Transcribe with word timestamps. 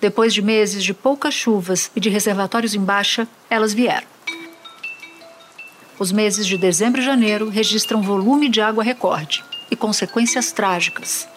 Depois 0.00 0.32
de 0.32 0.40
meses 0.40 0.84
de 0.84 0.94
poucas 0.94 1.34
chuvas 1.34 1.90
e 1.94 2.00
de 2.00 2.08
reservatórios 2.08 2.74
em 2.74 2.80
baixa, 2.80 3.26
elas 3.50 3.72
vieram. 3.72 4.06
Os 5.98 6.12
meses 6.12 6.46
de 6.46 6.56
dezembro 6.56 7.00
e 7.00 7.04
janeiro 7.04 7.48
registram 7.48 8.00
volume 8.00 8.48
de 8.48 8.60
água 8.60 8.84
recorde 8.84 9.44
e 9.70 9.74
consequências 9.74 10.52
trágicas. 10.52 11.28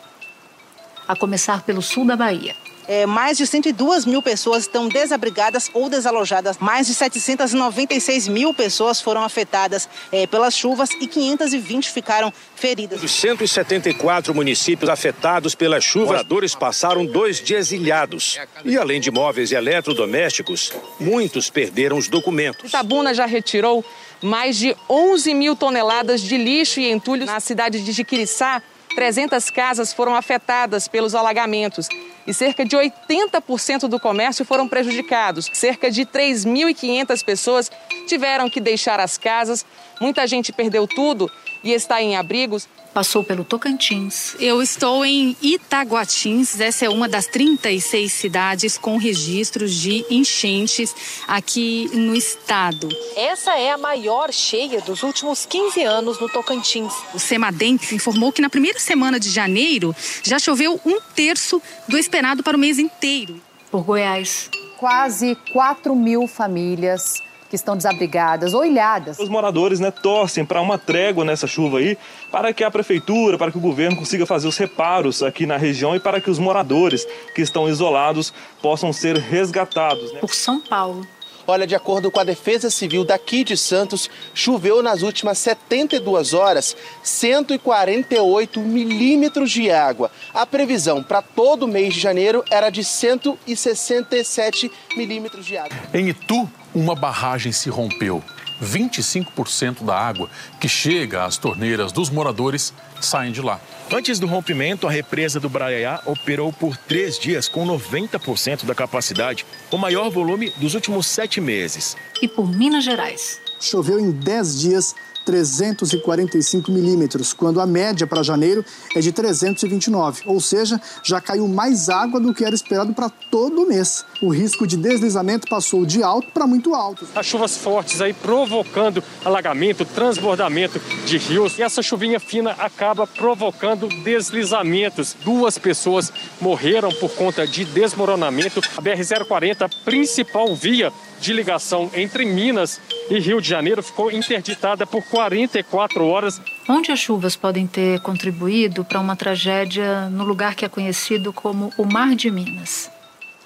A 1.11 1.15
começar 1.17 1.63
pelo 1.63 1.81
sul 1.81 2.05
da 2.05 2.15
Bahia. 2.15 2.55
É, 2.87 3.05
mais 3.05 3.37
de 3.37 3.45
102 3.45 4.05
mil 4.05 4.21
pessoas 4.21 4.63
estão 4.63 4.87
desabrigadas 4.87 5.69
ou 5.73 5.89
desalojadas. 5.89 6.57
Mais 6.57 6.87
de 6.87 6.93
796 6.93 8.29
mil 8.29 8.53
pessoas 8.53 9.01
foram 9.01 9.21
afetadas 9.21 9.89
é, 10.09 10.25
pelas 10.25 10.55
chuvas 10.55 10.89
e 11.01 11.07
520 11.07 11.91
ficaram 11.91 12.31
feridas. 12.55 13.01
Dos 13.01 13.11
174 13.11 14.33
municípios 14.33 14.89
afetados 14.89 15.53
pelas 15.53 15.83
chuvas, 15.83 16.07
moradores 16.07 16.55
passaram 16.55 17.05
dois 17.05 17.41
dias 17.41 17.73
ilhados. 17.73 18.39
E 18.63 18.77
além 18.77 19.01
de 19.01 19.11
móveis 19.11 19.51
e 19.51 19.55
eletrodomésticos, 19.55 20.71
muitos 20.97 21.49
perderam 21.49 21.97
os 21.97 22.07
documentos. 22.07 22.69
Itabuna 22.69 23.13
já 23.13 23.25
retirou 23.25 23.83
mais 24.21 24.55
de 24.57 24.73
11 24.89 25.33
mil 25.33 25.57
toneladas 25.57 26.21
de 26.21 26.37
lixo 26.37 26.79
e 26.79 26.89
entulhos 26.89 27.25
na 27.25 27.41
cidade 27.41 27.81
de 27.81 27.91
Jiquiriçá. 27.91 28.61
300 28.95 29.49
casas 29.49 29.93
foram 29.93 30.15
afetadas 30.15 30.87
pelos 30.87 31.15
alagamentos 31.15 31.87
e 32.25 32.33
cerca 32.33 32.63
de 32.63 32.75
80% 32.75 33.87
do 33.87 33.99
comércio 33.99 34.45
foram 34.45 34.67
prejudicados. 34.67 35.49
Cerca 35.53 35.89
de 35.89 36.05
3.500 36.05 37.25
pessoas 37.25 37.71
tiveram 38.07 38.49
que 38.49 38.59
deixar 38.59 38.99
as 38.99 39.17
casas, 39.17 39.65
muita 39.99 40.27
gente 40.27 40.51
perdeu 40.51 40.87
tudo 40.87 41.29
e 41.63 41.71
está 41.71 42.01
em 42.01 42.15
abrigos 42.15 42.67
passou 42.93 43.23
pelo 43.23 43.43
Tocantins. 43.43 44.35
Eu 44.39 44.61
estou 44.61 45.05
em 45.05 45.35
Itaguatins, 45.41 46.59
essa 46.59 46.85
é 46.85 46.89
uma 46.89 47.07
das 47.07 47.25
36 47.27 48.11
cidades 48.11 48.77
com 48.77 48.97
registros 48.97 49.73
de 49.73 50.05
enchentes 50.09 50.93
aqui 51.27 51.89
no 51.93 52.15
estado. 52.15 52.89
Essa 53.15 53.57
é 53.57 53.71
a 53.71 53.77
maior 53.77 54.31
cheia 54.31 54.81
dos 54.81 55.03
últimos 55.03 55.45
15 55.45 55.81
anos 55.83 56.19
no 56.19 56.29
Tocantins. 56.29 56.93
O 57.13 57.19
Semadem 57.19 57.79
informou 57.91 58.31
que 58.31 58.41
na 58.41 58.49
primeira 58.49 58.79
semana 58.79 59.19
de 59.19 59.29
janeiro 59.29 59.95
já 60.23 60.39
choveu 60.39 60.79
um 60.85 60.99
terço 61.15 61.61
do 61.87 61.97
esperado 61.97 62.43
para 62.43 62.57
o 62.57 62.59
mês 62.59 62.77
inteiro. 62.79 63.41
Por 63.69 63.83
Goiás. 63.83 64.49
Quase 64.77 65.37
4 65.53 65.95
mil 65.95 66.27
famílias 66.27 67.21
que 67.51 67.55
estão 67.57 67.75
desabrigadas 67.75 68.53
ou 68.53 68.63
ilhadas. 68.63 69.19
Os 69.19 69.27
moradores 69.27 69.81
né, 69.81 69.91
torcem 69.91 70.45
para 70.45 70.61
uma 70.61 70.77
trégua 70.77 71.25
nessa 71.25 71.45
chuva 71.45 71.79
aí, 71.79 71.97
para 72.31 72.53
que 72.53 72.63
a 72.63 72.71
prefeitura, 72.71 73.37
para 73.37 73.51
que 73.51 73.57
o 73.57 73.61
governo 73.61 73.97
consiga 73.97 74.25
fazer 74.25 74.47
os 74.47 74.57
reparos 74.57 75.21
aqui 75.21 75.45
na 75.45 75.57
região 75.57 75.93
e 75.93 75.99
para 75.99 76.21
que 76.21 76.31
os 76.31 76.39
moradores 76.39 77.05
que 77.35 77.41
estão 77.41 77.67
isolados 77.67 78.33
possam 78.61 78.93
ser 78.93 79.17
resgatados. 79.17 80.13
Né? 80.13 80.21
Por 80.21 80.33
São 80.33 80.61
Paulo. 80.61 81.05
Olha, 81.47 81.65
de 81.65 81.75
acordo 81.75 82.11
com 82.11 82.19
a 82.19 82.23
Defesa 82.23 82.69
Civil 82.69 83.03
daqui 83.03 83.43
de 83.43 83.57
Santos, 83.57 84.09
choveu 84.33 84.81
nas 84.81 85.01
últimas 85.01 85.37
72 85.39 86.33
horas 86.33 86.75
148 87.03 88.59
milímetros 88.59 89.51
de 89.51 89.71
água. 89.71 90.11
A 90.33 90.45
previsão 90.45 91.03
para 91.03 91.21
todo 91.21 91.63
o 91.63 91.67
mês 91.67 91.93
de 91.93 91.99
janeiro 91.99 92.43
era 92.49 92.69
de 92.69 92.83
167 92.83 94.71
milímetros 94.95 95.45
de 95.45 95.57
água. 95.57 95.77
Em 95.93 96.09
Itu, 96.09 96.49
uma 96.73 96.95
barragem 96.95 97.51
se 97.51 97.69
rompeu. 97.69 98.23
25% 98.61 99.83
da 99.83 99.97
água 99.97 100.29
que 100.59 100.69
chega 100.69 101.25
às 101.25 101.37
torneiras 101.37 101.91
dos 101.91 102.09
moradores 102.09 102.73
saem 103.01 103.31
de 103.31 103.41
lá. 103.41 103.59
Antes 103.91 104.19
do 104.19 104.27
rompimento, 104.27 104.87
a 104.87 104.91
represa 104.91 105.39
do 105.39 105.49
Braiá 105.49 106.01
operou 106.05 106.53
por 106.53 106.77
três 106.77 107.17
dias 107.17 107.49
com 107.49 107.65
90% 107.65 108.65
da 108.65 108.75
capacidade, 108.75 109.45
o 109.71 109.77
maior 109.77 110.09
volume 110.09 110.51
dos 110.57 110.75
últimos 110.75 111.07
sete 111.07 111.41
meses. 111.41 111.97
E 112.21 112.27
por 112.27 112.47
Minas 112.47 112.83
Gerais. 112.83 113.41
Choveu 113.59 113.99
em 113.99 114.11
10 114.11 114.59
dias 114.59 114.95
345 115.25 116.71
milímetros, 116.71 117.33
quando 117.33 117.59
a 117.59 117.65
média 117.65 118.07
para 118.07 118.23
janeiro 118.23 118.63
é 118.95 118.99
de 118.99 119.11
329, 119.11 120.23
ou 120.25 120.39
seja, 120.39 120.81
já 121.03 121.21
caiu 121.21 121.47
mais 121.47 121.89
água 121.89 122.19
do 122.19 122.33
que 122.33 122.43
era 122.43 122.55
esperado 122.55 122.93
para 122.93 123.09
todo 123.09 123.63
o 123.63 123.67
mês. 123.67 124.05
O 124.21 124.29
risco 124.29 124.67
de 124.67 124.77
deslizamento 124.77 125.47
passou 125.47 125.85
de 125.85 126.03
alto 126.03 126.31
para 126.31 126.47
muito 126.47 126.73
alto. 126.73 127.07
As 127.15 127.25
chuvas 127.25 127.57
fortes 127.57 128.01
aí 128.01 128.13
provocando 128.13 129.03
alagamento, 129.23 129.85
transbordamento 129.85 130.79
de 131.05 131.17
rios 131.17 131.57
e 131.57 131.63
essa 131.63 131.81
chuvinha 131.81 132.19
fina 132.19 132.51
acaba 132.51 133.05
provocando 133.07 133.87
deslizamentos. 134.03 135.15
Duas 135.23 135.57
pessoas 135.57 136.11
morreram 136.39 136.89
por 136.89 137.11
conta 137.11 137.45
de 137.45 137.65
desmoronamento. 137.65 138.61
A 138.77 138.81
BR-040, 138.81 139.69
principal 139.83 140.55
via 140.55 140.91
de 141.19 141.33
ligação 141.33 141.89
entre 141.93 142.25
Minas 142.25 142.81
e 143.11 143.19
Rio 143.19 143.41
de 143.41 143.49
Janeiro 143.49 143.83
ficou 143.83 144.09
interditada 144.09 144.87
por 144.87 145.03
44 145.03 146.07
horas. 146.07 146.41
Onde 146.67 146.93
as 146.93 146.99
chuvas 146.99 147.35
podem 147.35 147.67
ter 147.67 147.99
contribuído 147.99 148.85
para 148.85 149.01
uma 149.01 149.17
tragédia 149.17 150.09
no 150.09 150.23
lugar 150.23 150.55
que 150.55 150.63
é 150.63 150.69
conhecido 150.69 151.33
como 151.33 151.73
o 151.77 151.83
Mar 151.83 152.15
de 152.15 152.31
Minas? 152.31 152.89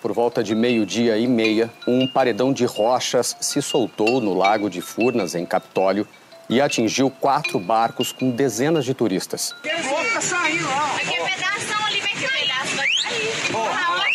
Por 0.03 0.13
volta 0.13 0.43
de 0.43 0.53
meio-dia 0.53 1.17
e 1.17 1.25
meia, 1.25 1.71
um 1.87 2.07
paredão 2.07 2.53
de 2.53 2.63
rochas 2.63 3.35
se 3.41 3.59
soltou 3.59 4.21
no 4.21 4.35
lago 4.35 4.69
de 4.69 4.81
Furnas, 4.81 5.33
em 5.33 5.47
Capitólio, 5.47 6.07
e 6.47 6.61
atingiu 6.61 7.09
quatro 7.09 7.59
barcos 7.59 8.11
com 8.11 8.29
dezenas 8.29 8.85
de 8.85 8.93
turistas. 8.93 9.55
Louca 9.83 10.21
saiu, 10.21 10.67
ó. 10.67 10.95
Aqui 10.95 11.15
é 11.15 11.27
pedaço 11.27 11.85
ali, 11.87 12.01
vem 12.01 12.13
que 12.13 12.27
pedaço 12.27 12.75
vai 12.75 12.87
cair. 12.87 14.14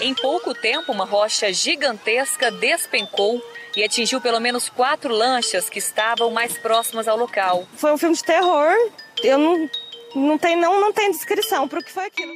Em 0.00 0.14
pouco 0.14 0.54
tempo, 0.54 0.92
uma 0.92 1.04
rocha 1.04 1.52
gigantesca 1.52 2.52
despencou 2.52 3.42
e 3.76 3.82
atingiu 3.82 4.20
pelo 4.20 4.38
menos 4.38 4.68
quatro 4.68 5.12
lanchas 5.12 5.68
que 5.68 5.80
estavam 5.80 6.30
mais 6.30 6.56
próximas 6.56 7.08
ao 7.08 7.16
local. 7.16 7.66
Foi 7.76 7.92
um 7.92 7.98
filme 7.98 8.14
de 8.14 8.22
terror. 8.22 8.72
Eu 9.24 9.38
não, 9.38 9.70
não 10.14 10.38
tem 10.38 10.54
não, 10.56 10.80
não 10.80 10.92
tem 10.92 11.10
descrição 11.10 11.66
para 11.66 11.80
o 11.80 11.82
que 11.82 11.90
foi 11.90 12.06
aquilo. 12.06 12.32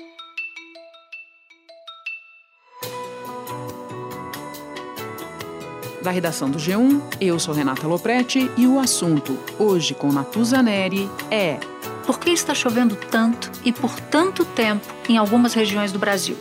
Da 6.03 6.11
redação 6.11 6.50
do 6.50 6.59
G1, 6.59 7.00
eu 7.21 7.39
sou 7.39 7.55
Renata 7.55 7.87
Loprete 7.87 8.50
e 8.56 8.67
o 8.67 8.81
assunto, 8.81 9.39
hoje 9.56 9.94
com 9.94 10.11
Natuza 10.11 10.61
Neri, 10.61 11.09
é 11.31 11.61
Por 12.05 12.19
que 12.19 12.31
está 12.31 12.56
chovendo 12.56 12.97
tanto 12.97 13.53
e 13.65 13.73
por 13.73 14.00
tanto 14.00 14.44
tempo 14.44 14.84
em 15.09 15.17
algumas 15.17 15.55
regiões 15.55 15.93
do 15.93 16.00
Brasil? 16.00 16.37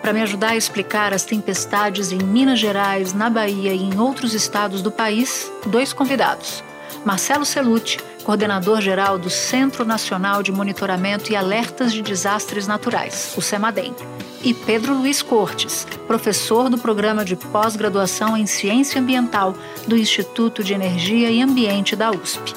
Para 0.00 0.12
me 0.12 0.22
ajudar 0.22 0.50
a 0.50 0.56
explicar 0.56 1.12
as 1.12 1.24
tempestades 1.24 2.10
em 2.10 2.18
Minas 2.18 2.58
Gerais, 2.58 3.12
na 3.12 3.28
Bahia 3.28 3.72
e 3.72 3.82
em 3.82 3.98
outros 3.98 4.32
estados 4.32 4.80
do 4.80 4.90
país, 4.90 5.50
dois 5.66 5.92
convidados. 5.92 6.64
Marcelo 7.04 7.44
Celucci, 7.44 7.98
coordenador 8.24 8.80
geral 8.80 9.18
do 9.18 9.28
Centro 9.28 9.84
Nacional 9.84 10.42
de 10.42 10.52
Monitoramento 10.52 11.32
e 11.32 11.36
Alertas 11.36 11.92
de 11.92 12.02
Desastres 12.02 12.66
Naturais, 12.66 13.34
o 13.36 13.42
CEMADEM, 13.42 13.94
e 14.42 14.54
Pedro 14.54 14.94
Luiz 14.94 15.22
Cortes, 15.22 15.86
professor 16.06 16.70
do 16.70 16.78
programa 16.78 17.24
de 17.24 17.36
pós-graduação 17.36 18.36
em 18.36 18.46
Ciência 18.46 19.00
Ambiental 19.00 19.54
do 19.86 19.96
Instituto 19.96 20.64
de 20.64 20.72
Energia 20.72 21.30
e 21.30 21.42
Ambiente 21.42 21.94
da 21.94 22.10
USP. 22.10 22.54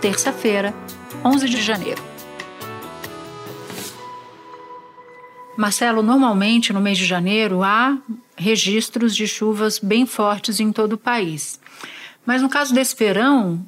Terça-feira, 0.00 0.74
11 1.24 1.48
de 1.48 1.62
janeiro. 1.62 2.13
Marcelo, 5.56 6.02
normalmente 6.02 6.72
no 6.72 6.80
mês 6.80 6.98
de 6.98 7.04
janeiro 7.04 7.62
há 7.62 7.96
registros 8.36 9.14
de 9.14 9.26
chuvas 9.28 9.78
bem 9.78 10.04
fortes 10.04 10.58
em 10.58 10.72
todo 10.72 10.94
o 10.94 10.98
país. 10.98 11.60
Mas 12.26 12.42
no 12.42 12.48
caso 12.48 12.74
desse 12.74 12.96
verão, 12.96 13.64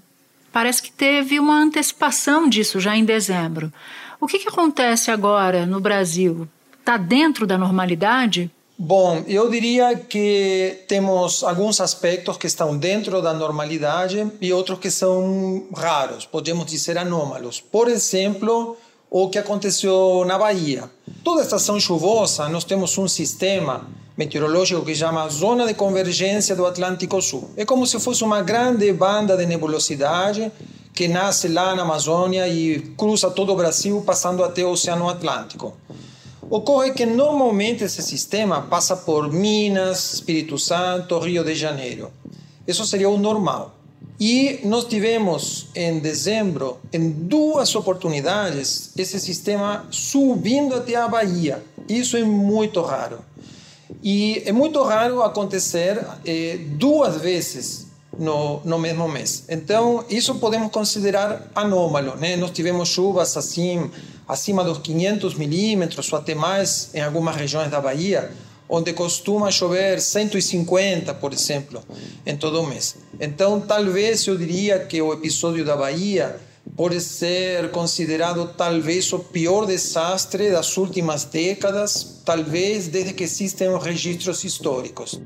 parece 0.53 0.83
que 0.83 0.91
teve 0.91 1.39
uma 1.39 1.61
antecipação 1.61 2.49
disso 2.49 2.81
já 2.81 2.97
em 2.97 3.05
dezembro. 3.05 3.73
O 4.21 4.27
que, 4.27 4.39
que 4.39 4.49
acontece 4.49 5.11
agora 5.11 5.67
no 5.67 5.81
Brasil? 5.81 6.49
Está 6.81 6.97
dentro 6.97 7.47
da 7.47 7.59
normalidade? 7.59 8.51
Bom, 8.79 9.25
eu 9.27 9.49
diria 9.49 9.97
que 9.97 10.85
temos 10.87 11.43
alguns 11.43 11.81
aspectos 11.81 12.37
que 12.37 12.47
estão 12.47 12.77
dentro 12.77 13.23
da 13.23 13.33
normalidade 13.33 14.31
e 14.41 14.53
outros 14.53 14.79
que 14.79 14.91
são 14.91 15.67
raros, 15.75 16.27
podemos 16.27 16.67
dizer 16.67 16.99
anômalos. 16.99 17.59
Por 17.59 17.89
exemplo, 17.89 18.77
o 19.11 19.29
que 19.29 19.39
aconteceu 19.39 20.25
na 20.27 20.39
Bahia. 20.39 20.91
Toda 21.23 21.43
estação 21.43 21.79
chuvosa, 21.79 22.49
nós 22.49 22.65
temos 22.65 22.97
um 22.99 23.09
sistema 23.09 23.87
meteorológico 24.17 24.85
que 24.85 24.95
chama 24.95 25.29
Zona 25.29 25.67
de 25.67 25.75
Convergência 25.75 26.57
do 26.57 26.67
Atlântico 26.67 27.21
Sul. 27.21 27.51
É 27.57 27.65
como 27.65 27.87
se 27.87 28.01
fosse 28.01 28.25
uma 28.25 28.43
grande 28.43 28.93
banda 28.93 29.37
de 29.37 29.47
nebulosidade 29.47 30.51
que 30.95 31.07
nasce 31.07 31.49
lá 31.49 31.75
na 31.75 31.83
Amazônia 31.83 32.49
e 32.49 32.81
cruza 32.97 33.31
todo 33.31 33.53
o 33.53 33.57
Brasil, 33.57 34.03
passando 34.07 34.43
até 34.43 34.65
o 34.65 34.71
Oceano 34.71 35.09
Atlântico. 35.09 35.77
Ocorre 36.49 36.93
que 36.93 37.05
normalmente 37.05 37.85
esse 37.85 38.03
sistema 38.03 38.63
passa 38.63 38.97
por 38.97 39.31
Minas, 39.31 40.15
Espírito 40.15 40.59
Santo, 40.59 41.19
Rio 41.19 41.45
de 41.45 41.55
Janeiro. 41.55 42.11
Isso 42.67 42.87
seria 42.87 43.11
o 43.11 43.19
normal. 43.19 43.76
E 44.19 44.61
nós 44.65 44.87
tivemos 44.87 45.69
em 45.75 45.99
dezembro, 45.99 46.79
em 46.93 47.11
duas 47.11 47.75
oportunidades, 47.75 48.91
esse 48.97 49.21
sistema 49.21 49.87
subindo 49.91 50.75
até 50.75 50.97
a 50.97 51.07
Bahia. 51.07 51.63
Isso 51.89 52.17
é 52.17 52.25
muito 52.25 52.81
raro. 52.81 53.19
E 54.03 54.43
é 54.47 54.53
muito 54.53 54.83
raro 54.83 55.23
acontecer 55.23 56.03
eh, 56.25 56.59
duas 56.77 57.21
vezes 57.21 57.87
no, 58.19 58.61
no 58.65 58.79
mesmo 58.79 59.09
mês. 59.09 59.45
Então, 59.49 60.05
isso 60.09 60.37
podemos 60.37 60.71
considerar 60.73 61.51
anômalo. 61.55 62.17
Né? 62.17 62.37
Nós 62.37 62.51
tivemos 62.51 62.89
chuvas 62.89 63.37
assim, 63.37 63.91
acima 64.27 64.65
dos 64.65 64.79
500 64.79 65.35
milímetros 65.35 66.13
ou 66.13 66.19
até 66.19 66.35
mais 66.35 66.91
em 66.95 67.01
algumas 67.01 67.37
regiões 67.37 67.71
da 67.71 67.81
Bahia, 67.81 68.31
onde 68.69 68.93
costuma 68.93 69.51
chover 69.51 70.01
150, 70.01 71.15
por 71.15 71.33
exemplo, 71.33 71.83
em 72.25 72.37
todo 72.37 72.61
o 72.61 72.67
mês. 72.67 72.97
Então, 73.19 73.61
talvez 73.61 74.27
eu 74.27 74.37
diria 74.37 74.79
que 74.81 75.01
o 75.01 75.13
episódio 75.13 75.65
da 75.65 75.77
Bahia 75.77 76.39
pode 76.77 77.01
ser 77.01 77.71
considerado 77.71 78.53
talvez 78.57 79.11
o 79.13 79.19
pior 79.21 79.67
desastre 79.67 80.51
das 80.51 80.77
últimas 80.77 81.25
décadas, 81.25 82.21
talvez 82.25 82.89
desde 82.89 83.15
que 83.15 83.25
existem 83.25 83.69
os 83.69 83.83
registros 83.83 84.45
históricos. 84.45 85.21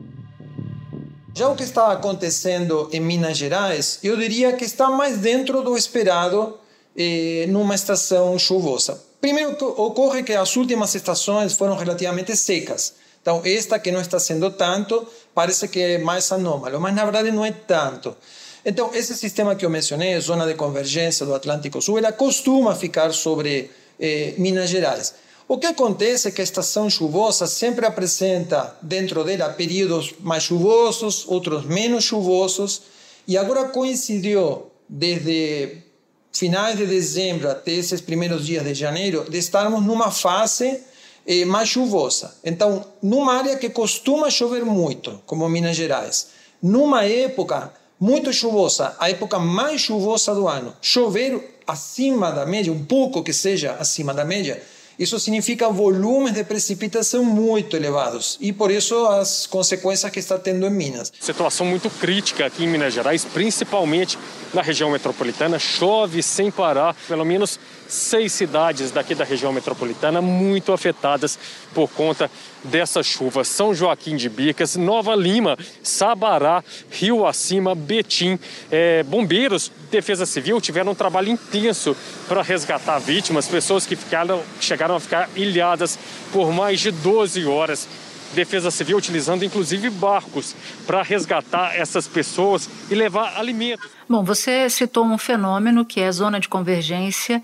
Já 1.35 1.49
o 1.49 1.57
que 1.57 1.63
está 1.63 1.93
acontecendo 1.93 2.89
em 2.93 3.01
Minas 3.01 3.37
Gerais, 3.37 3.99
eu 4.03 4.17
diria 4.17 4.53
que 4.53 4.65
está 4.65 4.91
mais 4.91 5.19
dentro 5.19 5.63
do 5.63 5.77
esperado 5.77 6.59
eh, 6.97 7.47
numa 7.49 7.75
estação 7.75 8.39
chuvosa. 8.39 9.01
Primeiro, 9.21 9.57
ocorre 9.81 10.23
que 10.23 10.33
as 10.33 10.57
últimas 10.57 10.95
estações 10.95 11.55
foram 11.55 11.77
relativamente 11.77 12.37
secas. 12.37 12.95
Então, 13.23 13.43
esta 13.45 13.79
que 13.79 13.93
não 13.93 14.01
está 14.01 14.19
sendo 14.19 14.51
tanto, 14.51 15.07
parece 15.35 15.69
que 15.69 15.81
é 15.81 15.99
mais 15.99 16.31
anômalo, 16.33 16.81
mas 16.81 16.95
na 16.95 17.05
verdade 17.05 17.31
não 17.31 17.45
é 17.45 17.53
tanto. 17.53 18.17
Então, 18.65 18.91
esse 18.95 19.17
sistema 19.17 19.55
que 19.55 19.65
eu 19.65 19.71
mencionei, 19.71 20.19
zona 20.21 20.47
de 20.47 20.55
convergência 20.55 21.25
do 21.25 21.35
Atlântico 21.35 21.81
Sul, 21.81 21.99
ela 21.99 22.13
costuma 22.13 22.75
ficar 22.75 23.13
sobre 23.13 23.71
eh, 23.99 24.35
Minas 24.37 24.69
Gerais. 24.69 25.15
O 25.49 25.59
que 25.59 25.67
acontece 25.67 26.29
é 26.29 26.31
que 26.31 26.41
a 26.41 26.45
estação 26.45 26.89
chuvosa 26.89 27.47
sempre 27.47 27.87
apresenta 27.87 28.77
dentro 28.83 29.25
dela 29.25 29.49
períodos 29.49 30.15
mais 30.21 30.45
chuvosos, 30.45 31.25
outros 31.27 31.65
menos 31.65 32.05
chuvosos, 32.05 32.83
e 33.27 33.37
agora 33.37 33.65
coincidiu 33.65 34.71
desde 34.89 35.79
finais 36.33 36.77
de 36.77 36.87
dezembro 36.87 37.51
até 37.51 37.73
esses 37.73 38.01
primeiros 38.01 38.47
dias 38.47 38.63
de 38.63 38.75
janeiro 38.75 39.27
de 39.29 39.39
estarmos 39.39 39.85
numa 39.85 40.11
fase 40.11 40.81
eh, 41.27 41.45
mais 41.45 41.69
chuvosa. 41.69 42.35
Então, 42.45 42.85
numa 43.03 43.35
área 43.35 43.57
que 43.57 43.69
costuma 43.71 44.31
chover 44.31 44.65
muito, 44.65 45.21
como 45.27 45.49
Minas 45.49 45.77
Gerais, 45.77 46.29
numa 46.63 47.05
época 47.05 47.73
muito 47.99 48.33
chuvosa, 48.33 48.97
a 48.99 49.11
época 49.11 49.39
mais 49.39 49.81
chuvosa 49.81 50.35
do 50.35 50.49
ano, 50.49 50.75
chover 50.81 51.61
acima 51.67 52.31
da 52.31 52.47
média, 52.47 52.73
um 52.73 52.85
pouco 52.85 53.23
que 53.23 53.33
seja 53.33 53.77
acima 53.79 54.15
da 54.15 54.25
média, 54.25 54.63
isso 55.01 55.19
significa 55.19 55.71
volumes 55.71 56.35
de 56.35 56.45
precipitação 56.45 57.25
muito 57.25 57.75
elevados 57.75 58.37
e 58.39 58.53
por 58.53 58.71
isso 58.71 59.07
as 59.07 59.47
consequências 59.47 60.13
que 60.13 60.19
está 60.19 60.39
tendo 60.39 60.67
em 60.67 60.71
Minas. 60.71 61.11
Situação 61.19 61.65
muito 61.65 61.89
crítica 61.89 62.45
aqui 62.45 62.65
em 62.65 62.69
Minas 62.69 62.93
Gerais, 62.93 63.25
principalmente 63.25 64.19
na 64.53 64.61
região 64.61 64.91
metropolitana. 64.91 65.59
Chove 65.59 66.23
sem 66.23 66.51
parar, 66.51 66.95
pelo 67.09 67.25
menos 67.25 67.59
seis 67.91 68.33
cidades 68.33 68.91
daqui 68.91 69.15
da 69.15 69.25
região 69.25 69.53
metropolitana 69.53 70.23
muito 70.23 70.73
afetadas 70.73 71.39
por 71.75 71.89
conta 71.91 72.31
dessa 72.63 73.03
chuva. 73.03 73.43
São 73.45 73.75
Joaquim 73.75 74.17
de 74.17 74.29
Bicas, 74.29 74.77
Nova 74.77 75.15
Lima, 75.15 75.59
Sabará, 75.83 76.63
Rio 76.91 77.27
Acima, 77.27 77.75
Betim. 77.75 78.39
É, 78.71 79.03
bombeiros, 79.03 79.73
Defesa 79.91 80.25
Civil 80.25 80.61
tiveram 80.61 80.93
um 80.93 80.95
trabalho 80.95 81.29
intenso 81.29 81.97
para 82.29 82.43
resgatar 82.43 82.99
vítimas, 82.99 83.49
pessoas 83.49 83.87
que 83.87 83.97
ficaram, 83.97 84.43
chegaram 84.61 84.97
a 84.97 85.01
ficar 85.01 85.29
ilhadas 85.35 85.99
por 86.33 86.53
mais 86.53 86.81
de 86.81 86.91
12 86.91 87.45
horas. 87.47 87.89
Defesa 88.33 88.71
Civil 88.71 88.97
utilizando 88.97 89.45
inclusive 89.45 89.91
barcos 89.91 90.55
para 90.87 91.03
resgatar 91.03 91.75
essas 91.75 92.07
pessoas 92.07 92.71
e 92.89 92.95
levar 92.95 93.37
alimentos. 93.37 93.91
Bom, 94.09 94.23
você 94.23 94.71
citou 94.71 95.05
um 95.05 95.19
fenômeno 95.19 95.85
que 95.85 96.01
é 96.01 96.07
a 96.07 96.13
zona 96.13 96.39
de 96.39 96.49
convergência 96.49 97.43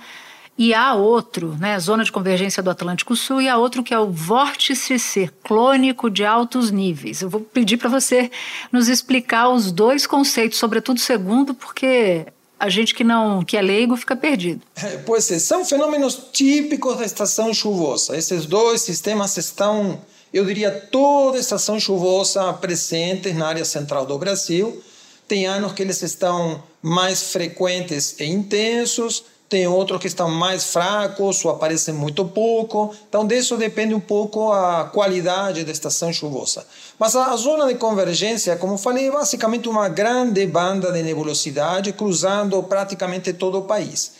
e 0.59 0.73
há 0.73 0.95
outro, 0.95 1.55
né, 1.59 1.79
zona 1.79 2.03
de 2.03 2.11
convergência 2.11 2.63
do 2.63 2.71
Atlântico 2.71 3.15
Sul, 3.15 3.43
e 3.43 3.49
há 3.49 3.59
outro 3.59 3.83
que 3.83 3.93
é 3.93 3.99
o 3.99 4.11
vórtice 4.11 4.99
ciclônico 4.99 6.09
de 6.09 6.25
altos 6.25 6.71
níveis. 6.71 7.21
Eu 7.21 7.29
vou 7.29 7.43
pedir 7.43 7.77
para 7.77 7.91
você 7.91 8.31
nos 8.73 8.89
explicar 8.89 9.51
os 9.51 9.71
dois 9.71 10.07
conceitos, 10.07 10.59
sobretudo 10.59 10.97
o 10.97 11.01
segundo, 11.01 11.53
porque 11.53 12.27
a 12.59 12.71
gente 12.71 12.95
que 12.95 13.05
não 13.05 13.45
que 13.45 13.55
é 13.57 13.61
leigo 13.61 13.97
fica 13.97 14.17
perdido. 14.17 14.63
É, 14.77 14.97
pois 14.99 15.31
é, 15.31 15.39
são 15.39 15.63
fenômenos 15.63 16.19
típicos 16.33 16.97
da 16.97 17.05
estação 17.05 17.53
chuvosa. 17.53 18.17
Esses 18.17 18.47
dois 18.47 18.81
sistemas 18.81 19.37
estão, 19.37 20.01
eu 20.33 20.47
diria, 20.47 20.71
toda 20.71 21.39
estação 21.39 21.79
chuvosa 21.79 22.51
presentes 22.55 23.37
na 23.37 23.49
área 23.49 23.65
central 23.65 24.07
do 24.07 24.17
Brasil. 24.19 24.83
Tem 25.29 25.45
anos 25.45 25.73
que 25.73 25.83
eles 25.83 26.01
estão 26.01 26.63
mais 26.81 27.33
frequentes 27.33 28.19
e 28.19 28.25
intensos 28.25 29.25
tem 29.49 29.67
outros 29.67 30.01
que 30.01 30.09
estão 30.09 30.29
mais 30.29 30.65
fracos 30.65 31.45
ou 31.45 31.53
aparecem 31.53 31.95
muito 31.95 32.25
pouco. 32.25 32.95
Então, 33.09 33.27
disso 33.27 33.57
depende 33.57 33.95
um 33.95 34.01
pouco 34.01 34.53
a 34.53 34.85
qualidade 34.85 35.65
da 35.65 35.71
estação 35.71 36.13
chuvosa. 36.13 36.67
Mas 36.99 37.15
a 37.15 37.35
zona 37.37 37.67
de 37.67 37.77
convergência, 37.77 38.57
como 38.57 38.77
falei, 38.77 39.09
é 39.09 39.11
basicamente 39.11 39.69
uma 39.69 39.89
grande 39.89 40.45
banda 40.47 40.91
de 40.91 41.03
nebulosidade 41.03 41.93
cruzando 41.93 42.61
praticamente 42.65 43.33
todo 43.33 43.59
o 43.59 43.63
país. 43.63 44.13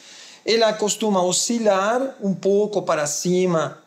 Ela 0.45 0.73
costuma 0.75 1.21
oscilar 1.23 2.15
um 2.23 2.33
pouco 2.33 2.83
para 2.83 3.07
cima 3.07 3.79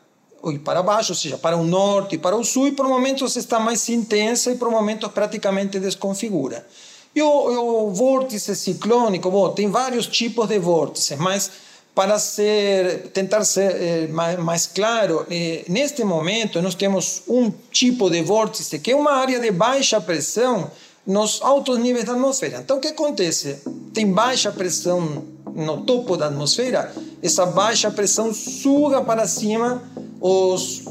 e 0.43 0.59
para 0.59 0.83
baixo, 0.83 1.13
ou 1.13 1.17
seja, 1.17 1.37
para 1.37 1.55
o 1.55 1.63
norte 1.63 2.15
e 2.15 2.17
para 2.17 2.35
o 2.35 2.43
sul, 2.43 2.67
e 2.67 2.71
por 2.73 2.87
momentos 2.87 3.35
está 3.37 3.59
mais 3.59 3.87
intensa 3.87 4.51
e 4.51 4.55
por 4.55 4.69
momentos 4.69 5.09
praticamente 5.11 5.79
desconfigura. 5.79 6.65
E 7.19 7.21
o, 7.21 7.87
o 7.87 7.91
vórtice 7.91 8.55
ciclônico, 8.55 9.29
bom, 9.29 9.49
tem 9.49 9.69
vários 9.69 10.07
tipos 10.07 10.47
de 10.47 10.57
vórtices, 10.57 11.17
mas 11.17 11.51
para 11.93 12.17
ser, 12.17 13.09
tentar 13.09 13.43
ser 13.43 13.75
eh, 13.75 14.07
mais, 14.07 14.39
mais, 14.39 14.65
claro, 14.65 15.25
eh, 15.29 15.65
neste 15.67 16.01
momento 16.05 16.61
nós 16.61 16.75
temos 16.75 17.23
um 17.27 17.51
tipo 17.73 18.09
de 18.09 18.21
vórtice 18.21 18.79
que 18.79 18.91
é 18.91 18.95
uma 18.95 19.11
área 19.11 19.37
de 19.37 19.51
baixa 19.51 19.99
pressão 19.99 20.71
nos 21.05 21.41
altos 21.41 21.77
níveis 21.77 22.05
da 22.05 22.13
atmosfera. 22.13 22.59
Então, 22.59 22.77
o 22.77 22.79
que 22.79 22.87
acontece? 22.87 23.57
Tem 23.93 24.09
baixa 24.09 24.49
pressão 24.49 25.25
no 25.53 25.81
topo 25.81 26.15
da 26.15 26.27
atmosfera, 26.27 26.89
essa 27.21 27.45
baixa 27.45 27.91
pressão 27.91 28.33
suga 28.33 29.01
para 29.01 29.27
cima 29.27 29.83
os, 30.21 30.85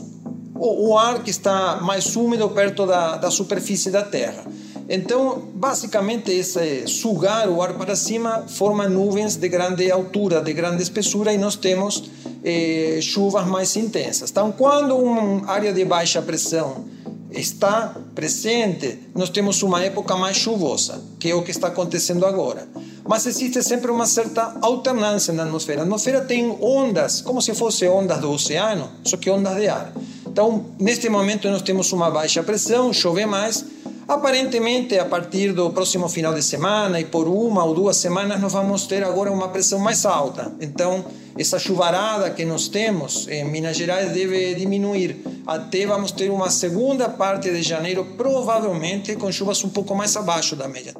o, 0.54 0.90
o 0.90 0.98
ar 0.98 1.22
que 1.22 1.30
está 1.30 1.76
mais 1.80 2.14
úmido 2.16 2.50
perto 2.50 2.84
da, 2.84 3.16
da 3.16 3.30
superfície 3.30 3.90
da 3.90 4.02
Terra. 4.02 4.44
Então, 4.88 5.42
basicamente, 5.54 6.30
esse 6.30 6.86
sugar 6.86 7.48
o 7.50 7.60
ar 7.60 7.74
para 7.74 7.94
cima 7.94 8.46
forma 8.48 8.88
nuvens 8.88 9.36
de 9.36 9.46
grande 9.48 9.90
altura, 9.90 10.40
de 10.40 10.54
grande 10.54 10.82
espessura, 10.82 11.30
e 11.32 11.36
nós 11.36 11.56
temos 11.56 12.04
eh, 12.42 12.98
chuvas 13.02 13.46
mais 13.46 13.76
intensas. 13.76 14.30
Então, 14.30 14.50
quando 14.50 14.96
uma 14.96 15.46
área 15.50 15.74
de 15.74 15.84
baixa 15.84 16.22
pressão 16.22 16.86
está 17.30 17.94
presente, 18.14 18.98
nós 19.14 19.28
temos 19.28 19.62
uma 19.62 19.84
época 19.84 20.16
mais 20.16 20.38
chuvosa, 20.38 21.02
que 21.18 21.30
é 21.30 21.34
o 21.34 21.42
que 21.42 21.50
está 21.50 21.68
acontecendo 21.68 22.24
agora. 22.24 22.66
Mas 23.06 23.26
existe 23.26 23.62
sempre 23.62 23.90
uma 23.90 24.06
certa 24.06 24.56
alternância 24.62 25.34
na 25.34 25.42
atmosfera. 25.42 25.80
A 25.80 25.82
atmosfera 25.82 26.22
tem 26.22 26.56
ondas, 26.62 27.20
como 27.20 27.42
se 27.42 27.54
fossem 27.54 27.88
ondas 27.90 28.20
do 28.20 28.30
oceano, 28.30 28.90
só 29.04 29.18
que 29.18 29.28
ondas 29.28 29.56
de 29.56 29.68
ar. 29.68 29.92
Então, 30.26 30.66
neste 30.78 31.08
momento, 31.08 31.48
nós 31.50 31.62
temos 31.62 31.92
uma 31.92 32.10
baixa 32.10 32.42
pressão, 32.42 32.92
chove 32.92 33.26
mais, 33.26 33.64
Aparentemente, 34.08 34.98
a 34.98 35.04
partir 35.04 35.52
do 35.52 35.68
próximo 35.68 36.08
final 36.08 36.32
de 36.32 36.42
semana 36.42 36.98
e 36.98 37.04
por 37.04 37.28
uma 37.28 37.62
ou 37.62 37.74
duas 37.74 37.98
semanas, 37.98 38.40
nós 38.40 38.54
vamos 38.54 38.86
ter 38.86 39.04
agora 39.04 39.30
uma 39.30 39.48
pressão 39.48 39.78
mais 39.78 40.06
alta. 40.06 40.50
Então, 40.62 41.04
essa 41.38 41.58
chuvarada 41.58 42.30
que 42.30 42.44
nós 42.44 42.68
temos 42.68 43.28
em 43.28 43.44
Minas 43.44 43.76
Gerais 43.76 44.12
deve 44.12 44.54
diminuir. 44.56 45.16
Até 45.46 45.86
vamos 45.86 46.10
ter 46.10 46.30
uma 46.30 46.50
segunda 46.50 47.08
parte 47.08 47.50
de 47.50 47.62
janeiro, 47.62 48.04
provavelmente 48.16 49.14
com 49.16 49.30
chuvas 49.30 49.62
um 49.62 49.70
pouco 49.70 49.94
mais 49.94 50.16
abaixo 50.16 50.56
da 50.56 50.66
média. 50.66 50.94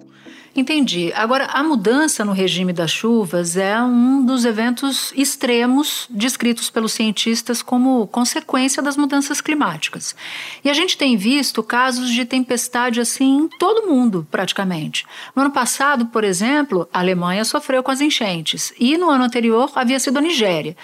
Entendi. 0.59 1.13
Agora, 1.15 1.45
a 1.45 1.63
mudança 1.63 2.25
no 2.25 2.33
regime 2.33 2.73
das 2.73 2.91
chuvas 2.91 3.57
é 3.57 3.81
um 3.81 4.25
dos 4.25 4.45
eventos 4.45 5.13
extremos 5.15 6.09
descritos 6.11 6.69
pelos 6.69 6.93
cientistas 6.93 7.63
como 7.63 8.07
consequência 8.09 8.83
das 8.83 8.97
mudanças 8.97 9.41
climáticas. 9.41 10.17
E 10.65 10.69
a 10.69 10.75
gente 10.75 10.99
tem 10.99 11.17
visto 11.17 11.63
casos 11.63 12.11
de 12.11 12.25
tempestade 12.25 13.01
assim 13.01 13.43
em 13.43 13.49
todo 13.49 13.87
o 13.87 13.89
mundo, 13.89 14.27
praticamente. 14.33 15.07
No 15.37 15.43
ano 15.43 15.53
passado, 15.53 16.07
por 16.07 16.25
exemplo, 16.25 16.89
a 16.93 16.99
Alemanha 16.99 17.45
sofreu 17.45 17.81
com 17.81 17.93
as 17.93 18.01
enchentes 18.01 18.73
e 18.81 18.99
no 18.99 19.11
ano 19.11 19.25
anterior 19.25 19.71
havia 19.77 20.01
sido 20.01 20.21
Nigéria. 20.29 20.77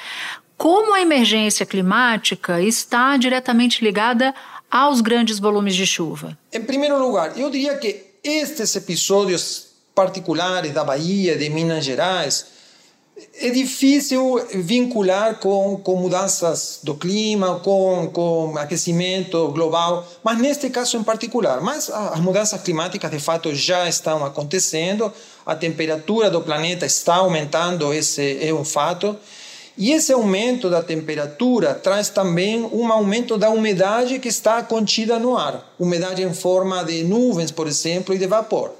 Como 0.56 0.94
a 0.94 1.00
emergência 1.00 1.66
climática 1.66 2.60
está 2.60 3.16
diretamente 3.16 3.84
ligada 3.84 4.34
aos 4.70 5.00
grandes 5.00 5.38
volumes 5.38 5.74
de 5.74 5.86
chuva? 5.86 6.38
Em 6.52 6.62
primeiro 6.62 6.98
lugar, 6.98 7.38
eu 7.38 7.50
diria 7.50 7.76
que 7.76 8.14
estes 8.22 8.74
episódios 8.74 9.66
particulares 9.94 10.72
da 10.72 10.82
Bahia, 10.82 11.36
de 11.36 11.50
Minas 11.50 11.84
Gerais, 11.84 12.54
é 13.40 13.50
difícil 13.50 14.44
vincular 14.54 15.38
com, 15.38 15.76
com 15.76 15.96
mudanças 15.96 16.80
do 16.82 16.94
clima, 16.94 17.60
com, 17.60 18.10
com 18.12 18.58
aquecimento 18.58 19.48
global, 19.48 20.04
mas 20.22 20.38
neste 20.38 20.68
caso 20.70 20.96
em 20.96 21.04
particular. 21.04 21.60
Mas 21.60 21.88
as 21.90 22.18
mudanças 22.18 22.60
climáticas 22.62 23.10
de 23.10 23.20
fato 23.20 23.54
já 23.54 23.88
estão 23.88 24.24
acontecendo, 24.24 25.12
a 25.46 25.54
temperatura 25.54 26.28
do 26.28 26.40
planeta 26.40 26.86
está 26.86 27.16
aumentando, 27.16 27.92
esse 27.92 28.38
é 28.44 28.52
um 28.52 28.64
fato. 28.64 29.16
E 29.76 29.92
esse 29.92 30.12
aumento 30.12 30.70
da 30.70 30.82
temperatura 30.82 31.74
traz 31.74 32.08
também 32.08 32.62
um 32.62 32.92
aumento 32.92 33.36
da 33.36 33.50
umidade 33.50 34.20
que 34.20 34.28
está 34.28 34.62
contida 34.62 35.18
no 35.18 35.36
ar, 35.36 35.74
umidade 35.78 36.22
em 36.22 36.32
forma 36.32 36.84
de 36.84 37.02
nuvens, 37.02 37.50
por 37.50 37.66
exemplo, 37.66 38.14
e 38.14 38.18
de 38.18 38.26
vapor. 38.26 38.70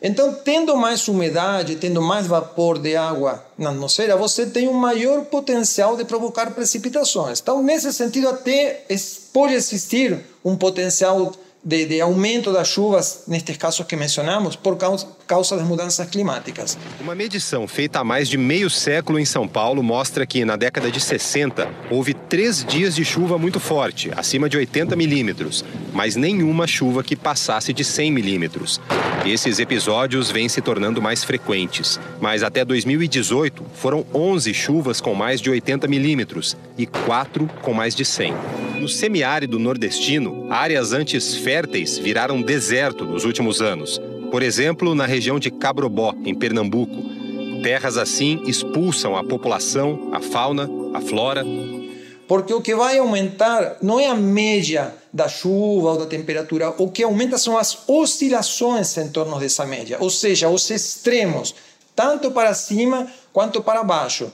Então, 0.00 0.34
tendo 0.44 0.76
mais 0.76 1.08
umidade, 1.08 1.76
tendo 1.76 2.02
mais 2.02 2.26
vapor 2.26 2.78
de 2.78 2.94
água 2.94 3.42
na 3.56 3.70
atmosfera, 3.70 4.14
você 4.14 4.44
tem 4.44 4.68
um 4.68 4.74
maior 4.74 5.24
potencial 5.24 5.96
de 5.96 6.04
provocar 6.04 6.50
precipitações. 6.50 7.40
Então, 7.40 7.62
nesse 7.62 7.90
sentido, 7.92 8.28
até 8.28 8.84
pode 9.32 9.54
existir 9.54 10.18
um 10.44 10.54
potencial 10.54 11.32
de, 11.64 11.86
de, 11.86 12.00
aumento 12.00 12.52
das 12.52 12.68
chuvas, 12.68 13.22
nestes 13.26 13.56
casos 13.56 13.86
que 13.86 13.96
mencionamos, 13.96 14.54
por 14.54 14.76
causa, 14.76 15.08
causa 15.26 15.56
das 15.56 15.66
mudanças 15.66 16.08
climáticas. 16.08 16.78
Uma 17.00 17.14
medição 17.14 17.66
feita 17.66 18.00
há 18.00 18.04
mais 18.04 18.28
de 18.28 18.38
meio 18.38 18.70
século 18.70 19.18
em 19.18 19.24
São 19.24 19.48
Paulo 19.48 19.82
mostra 19.82 20.26
que, 20.26 20.44
na 20.44 20.56
década 20.56 20.90
de 20.90 21.00
60, 21.00 21.68
houve 21.90 22.14
três 22.14 22.64
dias 22.64 22.94
de 22.94 23.04
chuva 23.04 23.36
muito 23.38 23.58
forte, 23.58 24.10
acima 24.16 24.48
de 24.48 24.56
80 24.56 24.94
milímetros, 24.94 25.64
mas 25.92 26.16
nenhuma 26.16 26.66
chuva 26.66 27.02
que 27.02 27.16
passasse 27.16 27.72
de 27.72 27.84
100 27.84 28.12
milímetros. 28.12 28.80
Esses 29.24 29.58
episódios 29.58 30.30
vêm 30.30 30.48
se 30.48 30.60
tornando 30.60 31.02
mais 31.02 31.24
frequentes, 31.24 31.98
mas 32.20 32.42
até 32.42 32.64
2018 32.64 33.64
foram 33.74 34.06
11 34.14 34.54
chuvas 34.54 35.00
com 35.00 35.14
mais 35.14 35.40
de 35.40 35.50
80 35.50 35.88
milímetros 35.88 36.56
e 36.78 36.86
4 36.86 37.48
com 37.62 37.72
mais 37.72 37.94
de 37.94 38.04
100. 38.04 38.34
No 38.80 38.88
semiárido 38.88 39.58
nordestino, 39.58 40.46
áreas 40.50 40.92
antes 40.92 41.34
férteis 41.34 41.98
viraram 41.98 42.40
deserto 42.40 43.04
nos 43.04 43.24
últimos 43.24 43.60
anos. 43.60 44.00
Por 44.36 44.42
exemplo, 44.42 44.94
na 44.94 45.06
região 45.06 45.38
de 45.38 45.50
Cabrobó, 45.50 46.14
em 46.22 46.34
Pernambuco. 46.34 46.94
Terras 47.62 47.96
assim 47.96 48.42
expulsam 48.44 49.16
a 49.16 49.24
população, 49.24 50.10
a 50.12 50.20
fauna, 50.20 50.68
a 50.92 51.00
flora. 51.00 51.42
Porque 52.28 52.52
o 52.52 52.60
que 52.60 52.74
vai 52.74 52.98
aumentar 52.98 53.78
não 53.80 53.98
é 53.98 54.08
a 54.08 54.14
média 54.14 54.94
da 55.10 55.26
chuva 55.26 55.92
ou 55.92 55.98
da 56.00 56.04
temperatura, 56.04 56.74
o 56.76 56.90
que 56.90 57.02
aumenta 57.02 57.38
são 57.38 57.56
as 57.56 57.88
oscilações 57.88 58.94
em 58.98 59.08
torno 59.08 59.38
dessa 59.38 59.64
média, 59.64 59.96
ou 60.00 60.10
seja, 60.10 60.50
os 60.50 60.68
extremos, 60.68 61.54
tanto 61.94 62.30
para 62.30 62.52
cima 62.52 63.10
quanto 63.32 63.62
para 63.62 63.82
baixo. 63.82 64.30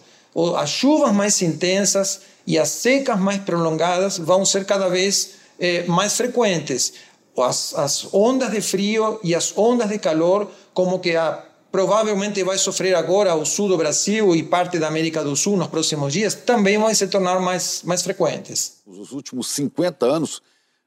As 0.57 0.69
chuvas 0.69 1.13
mais 1.13 1.41
intensas 1.43 2.23
e 2.45 2.59
as 2.59 2.71
secas 2.71 3.21
mais 3.21 3.41
prolongadas 3.43 4.19
vão 4.19 4.45
ser 4.45 4.65
cada 4.65 4.89
vez 4.89 5.35
eh, 5.61 5.85
mais 5.87 6.17
frequentes. 6.17 6.93
As, 7.39 7.75
as 7.75 8.13
ondas 8.13 8.51
de 8.51 8.61
frio 8.61 9.19
e 9.23 9.35
as 9.35 9.57
ondas 9.57 9.89
de 9.89 9.99
calor, 9.99 10.51
como 10.75 10.99
que 10.99 11.17
a 11.17 11.45
provavelmente 11.73 12.45
vai 12.45 12.59
sofrer 12.59 12.95
agora 12.95 13.35
o 13.35 13.47
sul 13.47 13.67
do 13.67 13.79
Brasil 13.79 14.37
e 14.37 14.43
parte 14.43 14.79
da 14.79 14.89
América 14.89 15.25
do 15.25 15.35
Sul 15.35 15.57
nos 15.57 15.69
próximos 15.69 16.13
dias, 16.13 16.35
também 16.35 16.77
vão 16.77 16.95
se 16.95 17.09
tornar 17.09 17.41
mais, 17.41 17.83
mais 17.83 18.03
frequentes. 18.03 18.83
Nos 18.87 19.11
últimos 19.11 19.49
50 19.49 20.05
anos, 20.05 20.43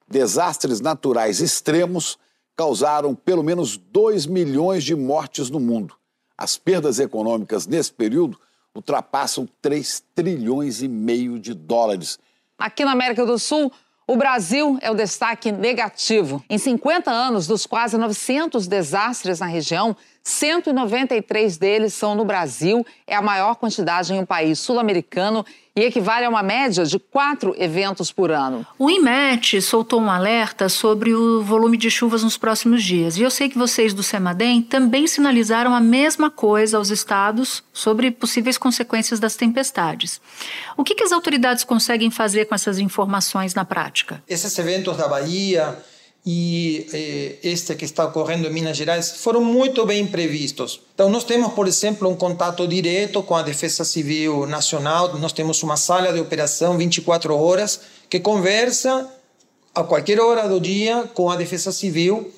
desastres 0.07 0.79
naturais 0.79 1.41
extremos 1.41 2.19
causaram 2.55 3.15
pelo 3.15 3.43
menos 3.43 3.77
2 3.77 4.27
milhões 4.27 4.83
de 4.83 4.95
mortes 4.95 5.49
no 5.49 5.59
mundo. 5.59 5.95
As 6.37 6.55
perdas 6.55 6.99
econômicas 6.99 7.65
nesse 7.65 7.91
período 7.91 8.39
ultrapassam 8.75 9.47
3 9.61 10.03
trilhões 10.13 10.83
e 10.83 10.87
meio 10.87 11.39
de 11.39 11.53
dólares. 11.53 12.19
Aqui 12.57 12.85
na 12.85 12.91
América 12.91 13.25
do 13.25 13.39
Sul, 13.39 13.71
o 14.07 14.15
Brasil 14.15 14.77
é 14.81 14.91
o 14.91 14.95
destaque 14.95 15.51
negativo. 15.51 16.43
Em 16.47 16.59
50 16.59 17.09
anos, 17.09 17.47
dos 17.47 17.65
quase 17.65 17.97
900 17.97 18.67
desastres 18.67 19.39
na 19.39 19.47
região, 19.47 19.97
193 20.23 21.57
deles 21.57 21.93
são 21.93 22.13
no 22.13 22.23
Brasil, 22.23 22.85
é 23.07 23.15
a 23.15 23.21
maior 23.21 23.55
quantidade 23.55 24.13
em 24.13 24.19
um 24.19 24.25
país 24.25 24.59
sul-americano 24.59 25.43
e 25.75 25.83
equivale 25.83 26.25
a 26.25 26.29
uma 26.29 26.41
média 26.41 26.85
de 26.85 26.97
quatro 26.97 27.53
eventos 27.57 28.09
por 28.11 28.31
ano. 28.31 28.65
O 28.79 28.89
IMET 28.89 29.61
soltou 29.61 29.99
um 29.99 30.09
alerta 30.09 30.69
sobre 30.69 31.13
o 31.13 31.43
volume 31.43 31.75
de 31.75 31.91
chuvas 31.91 32.23
nos 32.23 32.37
próximos 32.37 32.81
dias. 32.81 33.17
E 33.17 33.23
eu 33.23 33.29
sei 33.29 33.49
que 33.49 33.57
vocês 33.57 33.93
do 33.93 34.01
CEMADEM 34.01 34.61
também 34.61 35.05
sinalizaram 35.05 35.75
a 35.75 35.81
mesma 35.81 36.31
coisa 36.31 36.77
aos 36.77 36.89
estados 36.89 37.61
sobre 37.73 38.09
possíveis 38.09 38.57
consequências 38.57 39.19
das 39.19 39.35
tempestades. 39.35 40.21
O 40.77 40.83
que, 40.83 40.95
que 40.95 41.03
as 41.03 41.11
autoridades 41.11 41.65
conseguem 41.65 42.09
fazer 42.09 42.45
com 42.45 42.55
essas 42.55 42.79
informações 42.79 43.53
na 43.53 43.65
prática? 43.65 44.23
Esses 44.29 44.57
eventos 44.57 44.95
da 44.95 45.09
Bahia 45.09 45.77
e 46.25 46.87
eh, 46.91 47.35
este 47.43 47.75
que 47.75 47.85
está 47.85 48.05
ocorrendo 48.05 48.47
em 48.47 48.51
Minas 48.51 48.75
Gerais 48.75 49.11
foram 49.11 49.41
muito 49.41 49.85
bem 49.85 50.07
previstos. 50.07 50.81
Então, 50.95 51.07
nós 51.07 51.23
temos, 51.23 51.53
por 51.53 51.67
exemplo, 51.67 52.09
um 52.09 52.15
contato 52.15 52.67
direto 52.67 53.21
com 53.21 53.35
a 53.35 53.43
Defesa 53.43 53.85
Civil 53.85 54.47
Nacional, 54.47 55.15
nós 55.19 55.33
temos 55.33 55.61
uma 55.61 55.77
sala 55.77 56.11
de 56.11 56.19
operação 56.19 56.77
24 56.77 57.37
horas 57.37 57.79
que 58.09 58.19
conversa 58.19 59.07
a 59.75 59.83
qualquer 59.83 60.19
hora 60.19 60.47
do 60.47 60.59
dia 60.59 61.03
com 61.13 61.29
a 61.29 61.35
Defesa 61.35 61.71
Civil. 61.71 62.31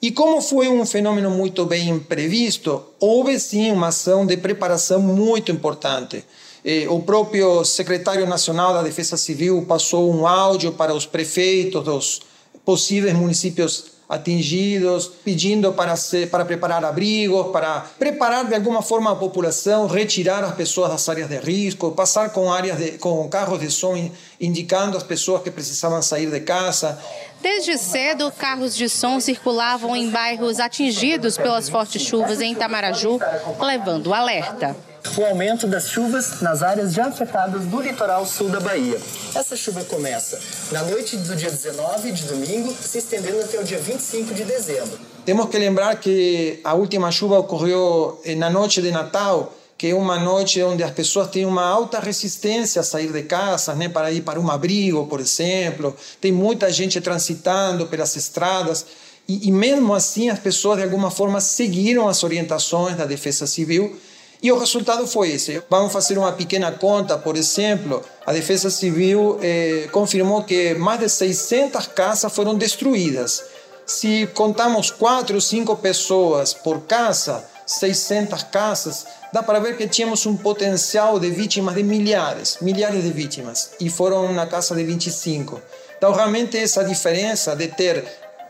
E 0.00 0.10
como 0.10 0.40
foi 0.40 0.68
um 0.68 0.86
fenômeno 0.86 1.30
muito 1.30 1.66
bem 1.66 1.98
previsto, 1.98 2.82
houve 2.98 3.38
sim 3.38 3.70
uma 3.70 3.88
ação 3.88 4.24
de 4.24 4.38
preparação 4.38 5.00
muito 5.00 5.52
importante. 5.52 6.24
Eh, 6.64 6.86
o 6.88 7.00
próprio 7.00 7.62
secretário 7.62 8.26
nacional 8.26 8.72
da 8.72 8.82
Defesa 8.82 9.18
Civil 9.18 9.66
passou 9.68 10.10
um 10.10 10.26
áudio 10.26 10.72
para 10.72 10.94
os 10.94 11.04
prefeitos 11.04 11.84
dos 11.84 12.33
possíveis 12.64 13.14
municípios 13.14 13.94
atingidos, 14.08 15.10
pedindo 15.24 15.72
para, 15.72 15.96
ser, 15.96 16.30
para 16.30 16.44
preparar 16.44 16.84
abrigos, 16.84 17.50
para 17.50 17.80
preparar 17.98 18.46
de 18.46 18.54
alguma 18.54 18.82
forma 18.82 19.10
a 19.10 19.16
população, 19.16 19.86
retirar 19.86 20.44
as 20.44 20.54
pessoas 20.54 20.90
das 20.90 21.08
áreas 21.08 21.28
de 21.28 21.38
risco, 21.38 21.90
passar 21.92 22.30
com 22.30 22.52
áreas 22.52 22.78
de, 22.78 22.92
com 22.92 23.26
carros 23.28 23.60
de 23.60 23.70
som 23.70 24.10
indicando 24.40 24.96
as 24.96 25.02
pessoas 25.02 25.42
que 25.42 25.50
precisavam 25.50 26.02
sair 26.02 26.30
de 26.30 26.40
casa. 26.40 26.98
Desde 27.44 27.76
cedo, 27.76 28.32
carros 28.32 28.74
de 28.74 28.88
som 28.88 29.20
circulavam 29.20 29.94
em 29.94 30.08
bairros 30.08 30.58
atingidos 30.58 31.36
pelas 31.36 31.68
fortes 31.68 32.00
chuvas 32.00 32.40
em 32.40 32.52
Itamaraju, 32.52 33.20
levando 33.60 34.14
alerta 34.14 34.74
o 35.18 35.24
aumento 35.26 35.66
das 35.66 35.90
chuvas 35.90 36.40
nas 36.40 36.62
áreas 36.62 36.94
já 36.94 37.06
afetadas 37.06 37.66
do 37.66 37.80
litoral 37.82 38.24
sul 38.24 38.48
da 38.48 38.58
Bahia. 38.58 38.98
Essa 39.34 39.54
chuva 39.54 39.84
começa 39.84 40.40
na 40.72 40.82
noite 40.84 41.18
do 41.18 41.36
dia 41.36 41.50
19 41.50 42.10
de 42.12 42.24
domingo, 42.24 42.74
se 42.80 42.98
estendendo 42.98 43.40
até 43.40 43.60
o 43.60 43.64
dia 43.64 43.78
25 43.78 44.32
de 44.32 44.44
dezembro. 44.44 44.98
Temos 45.24 45.48
que 45.50 45.58
lembrar 45.58 45.96
que 45.96 46.60
a 46.64 46.72
última 46.74 47.12
chuva 47.12 47.38
ocorreu 47.38 48.20
eh, 48.24 48.34
na 48.34 48.48
noite 48.48 48.80
de 48.80 48.90
Natal, 48.90 49.52
que 49.76 49.88
é 49.88 49.94
uma 49.94 50.18
noite 50.18 50.62
onde 50.62 50.82
as 50.82 50.90
pessoas 50.90 51.28
têm 51.28 51.44
uma 51.44 51.64
alta 51.64 51.98
resistência 52.00 52.80
a 52.80 52.84
sair 52.84 53.12
de 53.12 53.22
casa, 53.22 53.74
né, 53.74 53.88
para 53.88 54.10
ir 54.12 54.22
para 54.22 54.40
um 54.40 54.50
abrigo, 54.50 55.06
por 55.06 55.20
exemplo. 55.20 55.96
Tem 56.20 56.30
muita 56.30 56.72
gente 56.72 57.00
transitando 57.00 57.86
pelas 57.86 58.14
estradas. 58.16 58.86
E, 59.28 59.48
e 59.48 59.52
mesmo 59.52 59.94
assim, 59.94 60.30
as 60.30 60.38
pessoas 60.38 60.78
de 60.78 60.84
alguma 60.84 61.10
forma 61.10 61.40
seguiram 61.40 62.08
as 62.08 62.22
orientações 62.22 62.96
da 62.96 63.04
Defesa 63.04 63.46
Civil 63.46 63.96
e 64.44 64.52
o 64.52 64.58
resultado 64.58 65.06
foi 65.06 65.30
esse. 65.30 65.62
Vamos 65.70 65.90
fazer 65.90 66.18
uma 66.18 66.30
pequena 66.30 66.70
conta, 66.70 67.16
por 67.16 67.34
exemplo, 67.34 68.02
a 68.26 68.30
Defesa 68.30 68.68
Civil 68.68 69.38
eh, 69.40 69.88
confirmou 69.90 70.42
que 70.42 70.74
mais 70.74 71.00
de 71.00 71.08
600 71.08 71.86
casas 71.86 72.30
foram 72.30 72.54
destruídas. 72.54 73.42
Se 73.86 74.26
contamos 74.34 74.90
quatro 74.90 75.36
ou 75.36 75.40
cinco 75.40 75.74
pessoas 75.76 76.52
por 76.52 76.82
casa, 76.82 77.42
600 77.66 78.42
casas, 78.44 79.06
dá 79.32 79.42
para 79.42 79.58
ver 79.58 79.76
que 79.76 79.88
tínhamos 79.88 80.24
um 80.26 80.36
potencial 80.36 81.18
de 81.18 81.30
vítimas 81.30 81.74
de 81.74 81.82
milhares, 81.82 82.58
milhares 82.60 83.02
de 83.02 83.10
vítimas, 83.10 83.70
e 83.80 83.88
foram 83.88 84.32
na 84.32 84.46
casa 84.46 84.74
de 84.74 84.84
25. 84.84 85.60
Então, 85.96 86.12
realmente, 86.12 86.58
essa 86.58 86.84
diferença 86.84 87.56
de 87.56 87.68
ter 87.68 88.04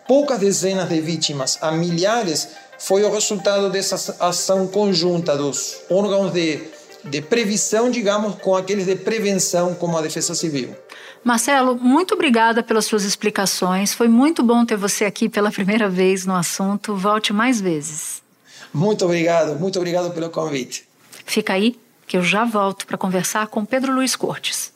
poucas 0.06 0.38
dezenas 0.38 0.88
de 0.88 1.00
vítimas 1.00 1.58
a 1.60 1.70
milhares 1.70 2.48
foi 2.78 3.02
o 3.04 3.10
resultado 3.10 3.70
dessa 3.70 4.16
ação 4.20 4.66
conjunta 4.66 5.36
dos 5.36 5.82
órgãos 5.88 6.32
de, 6.32 6.60
de 7.04 7.22
previsão, 7.22 7.90
digamos, 7.90 8.34
com 8.36 8.56
aqueles 8.56 8.86
de 8.86 8.96
prevenção, 8.96 9.74
como 9.74 9.96
a 9.96 10.02
Defesa 10.02 10.34
Civil. 10.34 10.76
Marcelo, 11.22 11.76
muito 11.76 12.12
obrigada 12.14 12.62
pelas 12.62 12.84
suas 12.84 13.04
explicações. 13.04 13.94
Foi 13.94 14.08
muito 14.08 14.42
bom 14.42 14.66
ter 14.66 14.76
você 14.76 15.06
aqui 15.06 15.28
pela 15.28 15.50
primeira 15.50 15.88
vez 15.88 16.26
no 16.26 16.34
assunto. 16.34 16.94
Volte 16.94 17.32
mais 17.32 17.60
vezes. 17.60 18.23
Muito 18.74 19.04
obrigado, 19.04 19.58
muito 19.58 19.78
obrigado 19.78 20.12
pelo 20.12 20.28
convite. 20.28 20.84
Fica 21.24 21.52
aí, 21.52 21.78
que 22.08 22.16
eu 22.16 22.24
já 22.24 22.44
volto 22.44 22.86
para 22.86 22.98
conversar 22.98 23.46
com 23.46 23.64
Pedro 23.64 23.94
Luiz 23.94 24.16
Cortes. 24.16 24.72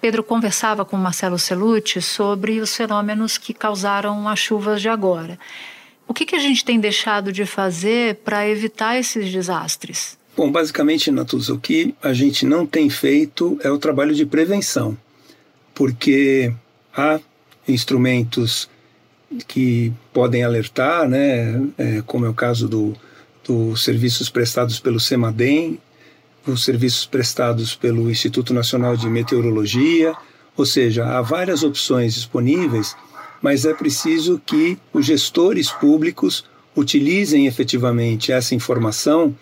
Pedro 0.00 0.24
conversava 0.24 0.84
com 0.84 0.96
Marcelo 0.96 1.38
Celucci 1.38 2.00
sobre 2.00 2.58
os 2.60 2.74
fenômenos 2.74 3.36
que 3.36 3.52
causaram 3.52 4.26
as 4.26 4.38
chuvas 4.38 4.80
de 4.80 4.88
agora. 4.88 5.38
O 6.08 6.14
que, 6.14 6.24
que 6.24 6.34
a 6.34 6.38
gente 6.38 6.64
tem 6.64 6.80
deixado 6.80 7.30
de 7.30 7.44
fazer 7.44 8.16
para 8.24 8.48
evitar 8.48 8.96
esses 8.96 9.30
desastres? 9.30 10.16
Bom, 10.34 10.50
basicamente, 10.50 11.10
Natuza, 11.10 11.52
o 11.52 11.58
que 11.58 11.94
a 12.02 12.12
gente 12.12 12.46
não 12.46 12.66
tem 12.66 12.88
feito 12.88 13.58
é 13.62 13.70
o 13.70 13.78
trabalho 13.78 14.14
de 14.14 14.24
prevenção, 14.24 14.96
porque 15.74 16.52
há 16.94 17.18
instrumentos 17.66 18.68
que 19.46 19.92
podem 20.12 20.42
alertar, 20.42 21.08
né, 21.08 21.62
é, 21.76 22.02
como 22.06 22.26
é 22.26 22.28
o 22.28 22.34
caso 22.34 22.68
do, 22.68 22.94
dos 23.44 23.84
serviços 23.84 24.28
prestados 24.28 24.80
pelo 24.80 25.00
CEMADEM, 25.00 25.78
os 26.46 26.64
serviços 26.64 27.04
prestados 27.04 27.74
pelo 27.74 28.10
Instituto 28.10 28.54
Nacional 28.54 28.96
de 28.96 29.08
Meteorologia, 29.08 30.14
ou 30.56 30.64
seja, 30.64 31.04
há 31.04 31.20
várias 31.20 31.62
opções 31.62 32.14
disponíveis, 32.14 32.96
mas 33.42 33.64
é 33.64 33.74
preciso 33.74 34.40
que 34.44 34.78
os 34.92 35.04
gestores 35.04 35.70
públicos 35.70 36.44
utilizem 36.74 37.46
efetivamente 37.46 38.32
essa 38.32 38.54
informação 38.54 39.34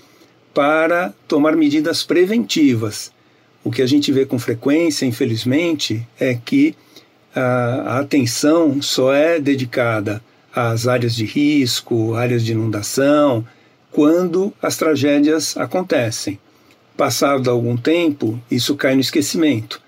para 0.53 1.13
tomar 1.27 1.57
medidas 1.57 2.03
preventivas. 2.03 3.13
O 3.63 3.71
que 3.71 3.83
a 3.83 3.87
gente 3.87 4.13
vê 4.13 4.25
com 4.25 4.39
frequência, 4.39 5.05
infelizmente, 5.05 6.07
é 6.19 6.35
que 6.35 6.75
a, 7.35 7.99
atenção 7.99 8.81
só 8.81 9.13
é 9.13 9.41
dedicada 9.41 10.23
às 10.55 10.87
áreas 10.87 11.15
de 11.15 11.25
risco, 11.25 12.15
áreas 12.15 12.45
de 12.45 12.53
inundação, 12.53 13.45
quando 13.91 14.53
as 14.63 14.77
tragédias 14.77 15.57
acontecem. 15.57 16.39
Passado 16.97 17.51
algum 17.51 17.77
tempo, 17.77 18.41
isso 18.51 18.77
cai 18.77 18.95
no 18.95 19.01
esquecimento 19.01 19.81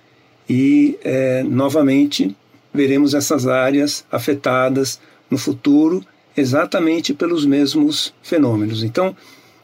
e 0.48 0.98
é, 1.04 1.42
novamente 1.42 2.36
veremos 2.72 3.14
essas 3.14 3.46
áreas 3.46 4.04
afetadas 4.10 5.00
no 5.30 5.38
futuro 5.38 6.04
exatamente 6.36 7.14
pelos 7.14 7.46
mesmos 7.46 8.12
fenômenos. 8.22 8.82
Então, 8.82 9.16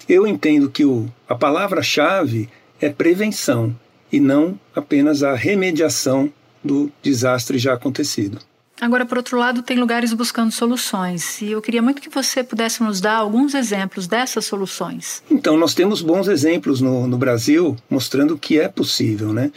eu 0.08 0.26
entendo 0.26 0.70
que 0.70 0.84
o, 0.84 1.06
a 1.28 1.34
palavra-chave 1.34 2.48
é 2.80 2.88
prevenção 2.88 3.76
e 4.10 4.18
não 4.18 4.58
apenas 4.74 5.22
a 5.22 5.34
remediação 5.34 6.32
do 6.64 6.90
desastre 7.02 7.58
já 7.58 7.74
acontecido. 7.74 8.38
Agora, 8.80 9.06
por 9.06 9.16
outro 9.16 9.38
lado, 9.38 9.62
tem 9.62 9.78
lugares 9.78 10.12
buscando 10.12 10.50
soluções. 10.50 11.40
E 11.40 11.52
eu 11.52 11.62
queria 11.62 11.80
muito 11.80 12.02
que 12.02 12.08
você 12.08 12.42
pudesse 12.42 12.82
nos 12.82 13.00
dar 13.00 13.14
alguns 13.14 13.54
exemplos 13.54 14.08
dessas 14.08 14.44
soluções. 14.44 15.22
Então, 15.30 15.56
nós 15.56 15.72
temos 15.72 16.02
bons 16.02 16.26
exemplos 16.26 16.80
no, 16.80 17.06
no 17.06 17.16
Brasil 17.16 17.76
mostrando 17.88 18.36
que 18.36 18.58
é 18.58 18.66
possível, 18.66 19.32
né? 19.32 19.52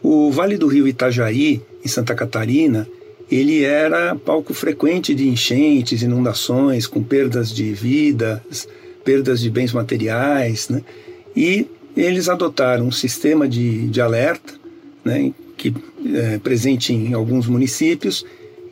O 0.00 0.30
Vale 0.30 0.56
do 0.56 0.68
Rio 0.68 0.86
Itajaí, 0.86 1.60
em 1.84 1.88
Santa 1.88 2.14
Catarina, 2.14 2.86
ele 3.28 3.64
era 3.64 4.14
palco 4.14 4.54
frequente 4.54 5.12
de 5.12 5.28
enchentes, 5.28 6.02
inundações, 6.02 6.86
com 6.86 7.02
perdas 7.02 7.50
de 7.50 7.72
vidas, 7.72 8.68
perdas 9.04 9.40
de 9.40 9.50
bens 9.50 9.72
materiais, 9.72 10.68
né? 10.68 10.82
E 11.36 11.66
eles 11.96 12.28
adotaram 12.28 12.86
um 12.86 12.92
sistema 12.92 13.48
de, 13.48 13.88
de 13.88 14.00
alerta, 14.00 14.54
né, 15.04 15.32
que 15.58 15.74
é 16.14 16.38
presente 16.38 16.94
em 16.94 17.12
alguns 17.12 17.46
municípios, 17.46 18.24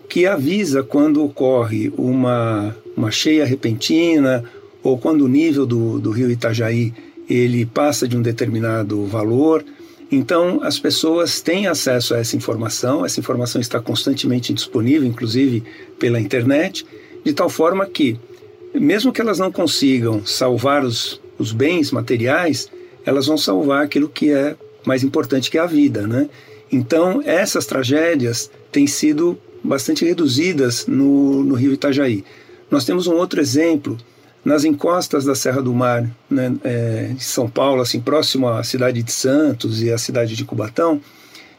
que 0.08 0.24
avisa 0.24 0.82
quando 0.82 1.22
ocorre 1.22 1.92
uma, 1.98 2.74
uma 2.96 3.10
cheia 3.10 3.44
repentina 3.44 4.44
ou 4.82 4.96
quando 4.96 5.22
o 5.22 5.28
nível 5.28 5.66
do, 5.66 5.98
do 5.98 6.10
rio 6.10 6.30
Itajaí 6.30 6.94
ele 7.28 7.66
passa 7.66 8.06
de 8.06 8.16
um 8.16 8.22
determinado 8.22 9.04
valor. 9.04 9.64
Então, 10.10 10.60
as 10.62 10.78
pessoas 10.78 11.40
têm 11.40 11.66
acesso 11.66 12.14
a 12.14 12.18
essa 12.18 12.36
informação, 12.36 13.04
essa 13.04 13.18
informação 13.18 13.60
está 13.60 13.80
constantemente 13.80 14.54
disponível, 14.54 15.06
inclusive 15.06 15.64
pela 15.98 16.20
internet, 16.20 16.86
de 17.24 17.32
tal 17.32 17.50
forma 17.50 17.84
que, 17.86 18.16
mesmo 18.72 19.12
que 19.12 19.20
elas 19.20 19.40
não 19.40 19.50
consigam 19.50 20.24
salvar 20.24 20.84
os, 20.84 21.20
os 21.36 21.50
bens 21.50 21.90
materiais, 21.90 22.70
elas 23.04 23.26
vão 23.26 23.36
salvar 23.36 23.84
aquilo 23.84 24.08
que 24.08 24.30
é 24.30 24.54
mais 24.84 25.02
importante, 25.02 25.50
que 25.50 25.58
é 25.58 25.60
a 25.60 25.66
vida. 25.66 26.06
Né? 26.06 26.28
Então, 26.70 27.22
essas 27.24 27.66
tragédias 27.66 28.50
têm 28.72 28.86
sido 28.86 29.38
bastante 29.62 30.04
reduzidas 30.04 30.86
no, 30.86 31.42
no 31.42 31.54
rio 31.54 31.72
Itajaí. 31.72 32.24
Nós 32.70 32.84
temos 32.84 33.06
um 33.06 33.14
outro 33.14 33.40
exemplo 33.40 33.96
nas 34.44 34.64
encostas 34.64 35.24
da 35.24 35.34
Serra 35.34 35.60
do 35.60 35.74
Mar, 35.74 36.08
né, 36.30 36.54
é, 36.62 37.10
de 37.16 37.24
São 37.24 37.50
Paulo, 37.50 37.82
assim 37.82 38.00
próximo 38.00 38.48
à 38.48 38.62
cidade 38.62 39.02
de 39.02 39.10
Santos 39.10 39.82
e 39.82 39.90
à 39.90 39.98
cidade 39.98 40.36
de 40.36 40.44
Cubatão, 40.44 41.00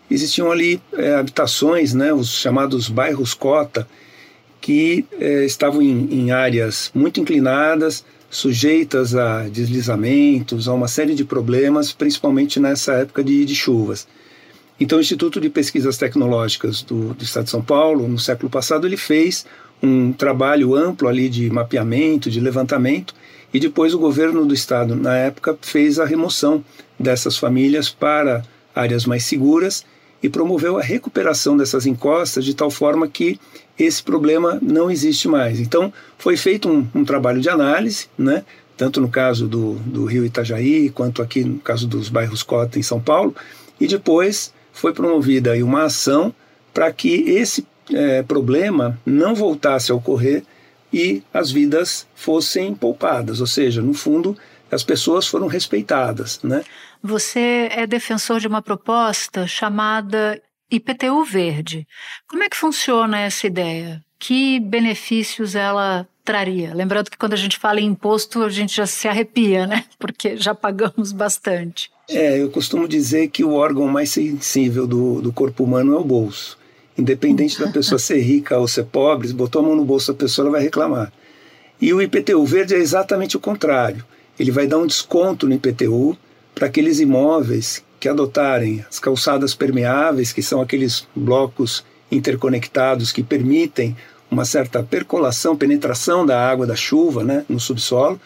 existiam 0.10 0.49
ali 0.51 0.82
é, 0.93 1.15
habitações, 1.15 1.93
né, 1.93 2.13
os 2.13 2.29
chamados 2.29 2.88
bairros 2.88 3.34
cota, 3.34 3.88
que 4.62 5.05
é, 5.19 5.45
estavam 5.45 5.82
em, 5.82 6.08
em 6.12 6.32
áreas 6.32 6.89
muito 6.93 7.19
inclinadas, 7.19 8.05
sujeitas 8.29 9.15
a 9.15 9.43
deslizamentos, 9.49 10.67
a 10.67 10.73
uma 10.73 10.88
série 10.88 11.13
de 11.13 11.23
problemas, 11.23 11.91
principalmente 11.91 12.60
nessa 12.60 12.93
época 12.93 13.23
de, 13.23 13.45
de 13.45 13.55
chuvas. 13.55 14.08
Então, 14.79 14.99
o 14.99 15.01
Instituto 15.01 15.41
de 15.41 15.49
Pesquisas 15.49 15.97
Tecnológicas 15.97 16.83
do, 16.83 17.13
do, 17.13 17.23
Estado 17.23 17.45
de 17.45 17.51
São 17.51 17.63
Paulo, 17.63 18.07
no 18.07 18.19
século 18.19 18.49
passado, 18.49 18.85
ele 18.85 18.97
fez 18.97 19.45
um 19.81 20.13
trabalho 20.13 20.75
amplo 20.75 21.07
ali 21.07 21.29
de 21.29 21.49
mapeamento, 21.49 22.29
de 22.29 22.39
levantamento, 22.39 23.13
e 23.53 23.59
depois 23.59 23.93
o 23.93 23.99
governo 23.99 24.45
do 24.45 24.53
estado, 24.53 24.95
na 24.95 25.15
época, 25.15 25.57
fez 25.61 25.99
a 25.99 26.05
remoção 26.05 26.63
dessas 26.99 27.37
famílias 27.37 27.89
para 27.89 28.43
áreas 28.75 29.05
mais 29.05 29.23
seguras 29.23 29.83
e 30.21 30.29
promoveu 30.29 30.77
a 30.77 30.81
recuperação 30.81 31.55
dessas 31.55 31.85
encostas 31.85 32.43
de 32.43 32.53
tal 32.53 32.69
forma 32.69 33.07
que 33.07 33.39
esse 33.77 34.01
problema 34.03 34.59
não 34.61 34.91
existe 34.91 35.27
mais. 35.27 35.59
Então, 35.59 35.93
foi 36.17 36.35
feito 36.35 36.69
um, 36.69 36.87
um 36.93 37.05
trabalho 37.05 37.39
de 37.39 37.49
análise, 37.49 38.07
né? 38.17 38.43
tanto 38.75 39.01
no 39.01 39.09
caso 39.09 39.47
do, 39.47 39.73
do 39.85 40.05
Rio 40.05 40.23
Itajaí, 40.23 40.89
quanto 40.91 41.21
aqui 41.21 41.43
no 41.43 41.59
caso 41.59 41.87
dos 41.87 42.09
bairros 42.09 42.43
Cota, 42.43 42.77
em 42.77 42.83
São 42.83 42.99
Paulo, 42.99 43.35
e 43.79 43.87
depois 43.87 44.53
foi 44.77 44.93
promovida 44.93 45.51
aí 45.51 45.63
uma 45.63 45.83
ação 45.83 46.33
para 46.73 46.91
que 46.91 47.29
esse 47.29 47.67
é, 47.91 48.21
problema 48.23 48.99
não 49.05 49.33
voltasse 49.33 49.91
a 49.91 49.95
ocorrer 49.95 50.43
e 50.93 51.23
as 51.33 51.51
vidas 51.51 52.07
fossem 52.15 52.73
poupadas, 52.73 53.41
ou 53.41 53.47
seja, 53.47 53.81
no 53.81 53.93
fundo, 53.93 54.37
as 54.71 54.83
pessoas 54.83 55.27
foram 55.27 55.47
respeitadas, 55.47 56.39
né? 56.43 56.63
Você 57.01 57.69
é 57.71 57.85
defensor 57.87 58.39
de 58.39 58.47
uma 58.47 58.61
proposta 58.61 59.47
chamada 59.47 60.41
IPTU 60.69 61.23
verde. 61.23 61.87
Como 62.27 62.43
é 62.43 62.49
que 62.49 62.57
funciona 62.57 63.19
essa 63.19 63.47
ideia? 63.47 64.03
Que 64.19 64.59
benefícios 64.59 65.55
ela 65.55 66.07
traria? 66.23 66.73
Lembrando 66.73 67.09
que 67.09 67.17
quando 67.17 67.33
a 67.33 67.37
gente 67.37 67.57
fala 67.57 67.79
em 67.79 67.85
imposto, 67.85 68.43
a 68.43 68.49
gente 68.49 68.75
já 68.75 68.85
se 68.85 69.07
arrepia, 69.07 69.65
né? 69.65 69.85
Porque 69.97 70.35
já 70.37 70.53
pagamos 70.53 71.11
bastante. 71.11 71.89
É, 72.10 72.41
eu 72.41 72.50
costumo 72.50 72.88
dizer 72.88 73.28
que 73.28 73.43
o 73.43 73.54
órgão 73.54 73.86
mais 73.86 74.12
sensível 74.12 74.88
do, 74.88 75.22
do 75.22 75.34
corpo 75.34 75.65
humano 75.65 75.93
é 75.93 75.98
o 75.98 76.04
bolso. 76.06 76.58
Independente 76.98 77.60
da 77.60 77.70
pessoa 77.70 78.00
ser 78.00 78.20
rica 78.20 78.58
ou 78.58 78.65
ser 78.65 78.86
pobre, 78.86 79.32
botou 79.34 79.62
a 79.62 79.65
mão 79.65 79.76
no 79.76 79.84
bolso 79.84 80.13
da 80.13 80.17
pessoa, 80.17 80.46
ela 80.46 80.54
vai 80.54 80.62
reclamar. 80.62 81.12
E 81.82 81.93
o 81.93 82.02
IPTU 82.02 82.46
verde 82.46 82.76
é 82.76 82.78
exatamente 82.78 83.36
o 83.36 83.41
contrário. 83.41 84.06
Ele 84.39 84.52
vai 84.52 84.67
dar 84.67 84.78
um 84.78 84.88
desconto 84.88 85.46
no 85.46 85.54
IPTU 85.56 86.17
para 86.56 86.67
aqueles 86.67 87.02
imóveis 87.02 87.84
que 88.00 88.08
adotarem 88.08 88.86
as 88.89 89.00
calçadas 89.00 89.54
permeáveis, 89.54 90.32
que 90.32 90.41
são 90.41 90.62
aqueles 90.62 91.06
blocos 91.13 91.84
interconectados 92.10 93.12
que 93.12 93.22
permitem 93.22 93.98
uma 94.32 94.46
certa 94.46 94.82
percolação, 94.82 95.58
penetração 95.58 96.26
da 96.26 96.39
água 96.39 96.65
da 96.65 96.76
chuva 96.76 97.24
né, 97.24 97.43
no 97.50 97.60
subsolo, 97.60 98.20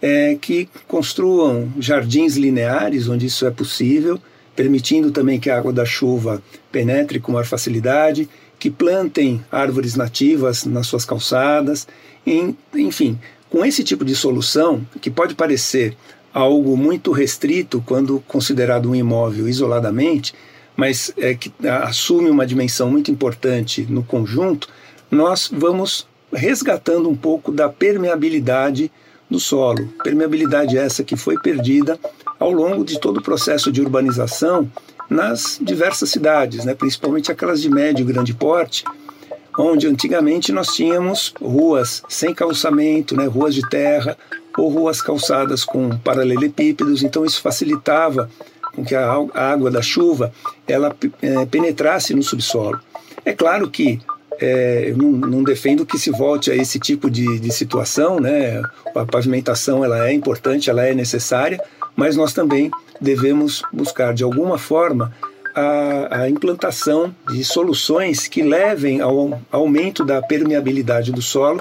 é, 0.00 0.36
que 0.40 0.68
construam 0.86 1.72
jardins 1.78 2.36
lineares, 2.36 3.08
onde 3.08 3.26
isso 3.26 3.46
é 3.46 3.50
possível, 3.50 4.20
permitindo 4.54 5.10
também 5.10 5.38
que 5.38 5.50
a 5.50 5.58
água 5.58 5.72
da 5.72 5.84
chuva 5.84 6.42
penetre 6.70 7.20
com 7.20 7.32
maior 7.32 7.44
facilidade, 7.44 8.28
que 8.58 8.70
plantem 8.70 9.44
árvores 9.52 9.94
nativas 9.94 10.64
nas 10.64 10.86
suas 10.86 11.04
calçadas, 11.04 11.86
em, 12.26 12.56
enfim, 12.74 13.18
com 13.48 13.64
esse 13.64 13.84
tipo 13.84 14.04
de 14.04 14.14
solução, 14.14 14.84
que 15.00 15.10
pode 15.10 15.34
parecer 15.34 15.96
algo 16.32 16.76
muito 16.76 17.12
restrito 17.12 17.82
quando 17.86 18.22
considerado 18.26 18.90
um 18.90 18.94
imóvel 18.94 19.48
isoladamente, 19.48 20.34
mas 20.76 21.12
é 21.16 21.34
que 21.34 21.52
assume 21.66 22.30
uma 22.30 22.46
dimensão 22.46 22.90
muito 22.90 23.10
importante 23.10 23.86
no 23.88 24.02
conjunto, 24.04 24.68
nós 25.10 25.50
vamos 25.52 26.06
resgatando 26.32 27.08
um 27.08 27.16
pouco 27.16 27.50
da 27.50 27.68
permeabilidade 27.68 28.90
do 29.30 29.38
solo. 29.38 29.88
Permeabilidade 30.02 30.76
essa 30.76 31.04
que 31.04 31.16
foi 31.16 31.38
perdida 31.38 31.98
ao 32.38 32.50
longo 32.50 32.84
de 32.84 32.98
todo 32.98 33.18
o 33.18 33.22
processo 33.22 33.70
de 33.70 33.80
urbanização 33.80 34.70
nas 35.08 35.58
diversas 35.60 36.10
cidades, 36.10 36.64
né, 36.64 36.74
principalmente 36.74 37.32
aquelas 37.32 37.60
de 37.60 37.70
médio 37.70 38.02
e 38.02 38.12
grande 38.12 38.34
porte, 38.34 38.84
onde 39.58 39.86
antigamente 39.86 40.52
nós 40.52 40.68
tínhamos 40.68 41.34
ruas 41.40 42.02
sem 42.08 42.34
calçamento, 42.34 43.16
né, 43.16 43.26
ruas 43.26 43.54
de 43.54 43.62
terra 43.68 44.16
ou 44.56 44.68
ruas 44.68 45.00
calçadas 45.00 45.64
com 45.64 45.96
paralelepípedos, 45.98 47.02
então 47.02 47.24
isso 47.24 47.40
facilitava 47.40 48.30
com 48.74 48.84
que 48.84 48.94
a 48.94 49.10
água 49.34 49.70
da 49.70 49.82
chuva 49.82 50.32
ela 50.66 50.94
é, 51.22 51.46
penetrasse 51.46 52.14
no 52.14 52.22
subsolo. 52.22 52.78
É 53.24 53.32
claro 53.32 53.68
que 53.68 54.00
é, 54.40 54.90
eu 54.90 54.96
não, 54.96 55.10
não, 55.10 55.42
defendo 55.42 55.84
que 55.84 55.98
se 55.98 56.10
volte 56.10 56.50
a 56.50 56.56
esse 56.56 56.78
tipo 56.78 57.10
de, 57.10 57.38
de 57.38 57.52
situação, 57.52 58.20
né? 58.20 58.62
A 58.94 59.04
pavimentação 59.04 59.84
ela 59.84 60.08
é 60.08 60.12
importante, 60.12 60.70
ela 60.70 60.86
é 60.86 60.94
necessária, 60.94 61.60
mas 61.96 62.16
nós 62.16 62.32
também 62.32 62.70
devemos 63.00 63.62
buscar, 63.72 64.14
de 64.14 64.22
alguma 64.22 64.58
forma, 64.58 65.12
a, 65.54 66.22
a, 66.22 66.30
implantação 66.30 67.14
de 67.28 67.44
soluções 67.44 68.28
que 68.28 68.42
levem 68.42 69.00
ao 69.00 69.40
aumento 69.50 70.04
da 70.04 70.22
permeabilidade 70.22 71.10
do 71.10 71.22
solo, 71.22 71.60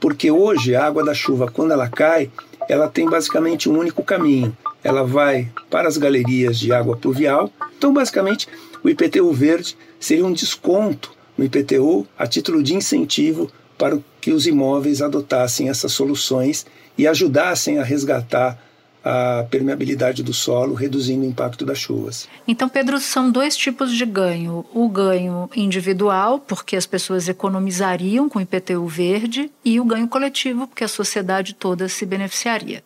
porque 0.00 0.30
hoje 0.30 0.76
a 0.76 0.86
água 0.86 1.04
da 1.04 1.14
chuva, 1.14 1.50
quando 1.50 1.72
ela 1.72 1.88
cai, 1.88 2.30
ela 2.68 2.88
tem 2.88 3.08
basicamente 3.08 3.68
um 3.68 3.78
único 3.78 4.02
caminho. 4.04 4.56
Ela 4.84 5.04
vai 5.04 5.48
para 5.70 5.88
as 5.88 5.96
galerias 5.96 6.58
de 6.58 6.72
água 6.72 6.96
pluvial. 6.96 7.50
Então, 7.76 7.92
basicamente, 7.92 8.48
o 8.82 8.88
IPTU 8.88 9.32
verde 9.32 9.76
seria 9.98 10.24
um 10.24 10.32
desconto 10.32 11.10
no 11.36 11.44
IPTU 11.44 12.06
a 12.18 12.26
título 12.26 12.62
de 12.62 12.74
incentivo 12.74 13.50
para 13.78 13.98
que 14.20 14.32
os 14.32 14.46
imóveis 14.46 15.02
adotassem 15.02 15.68
essas 15.68 15.92
soluções 15.92 16.64
e 16.96 17.06
ajudassem 17.06 17.78
a 17.78 17.84
resgatar 17.84 18.58
a 19.04 19.44
permeabilidade 19.50 20.22
do 20.22 20.32
solo, 20.32 20.74
reduzindo 20.74 21.24
o 21.24 21.28
impacto 21.28 21.64
das 21.64 21.78
chuvas. 21.78 22.28
Então, 22.46 22.68
Pedro, 22.68 23.00
são 23.00 23.30
dois 23.30 23.56
tipos 23.56 23.92
de 23.92 24.06
ganho: 24.06 24.64
o 24.72 24.88
ganho 24.88 25.50
individual, 25.56 26.38
porque 26.38 26.76
as 26.76 26.86
pessoas 26.86 27.28
economizariam 27.28 28.28
com 28.28 28.38
o 28.38 28.42
IPTU 28.42 28.86
verde, 28.86 29.50
e 29.64 29.80
o 29.80 29.84
ganho 29.84 30.06
coletivo, 30.06 30.66
porque 30.66 30.84
a 30.84 30.88
sociedade 30.88 31.54
toda 31.54 31.88
se 31.88 32.06
beneficiaria. 32.06 32.84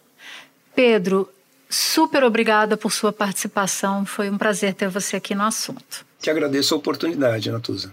Pedro, 0.75 1.29
super 1.69 2.25
obrigada 2.25 2.77
por 2.77 2.93
sua 2.93 3.13
participação. 3.13 4.07
Foi 4.07 4.31
um 4.31 4.39
prazer 4.39 4.75
ter 4.75 4.89
você 4.89 5.17
aqui 5.17 5.35
no 5.35 5.43
assunto. 5.43 6.07
Te 6.21 6.31
agradeço 6.31 6.75
a 6.75 6.79
oportunidade, 6.79 7.51
Natuza. 7.51 7.93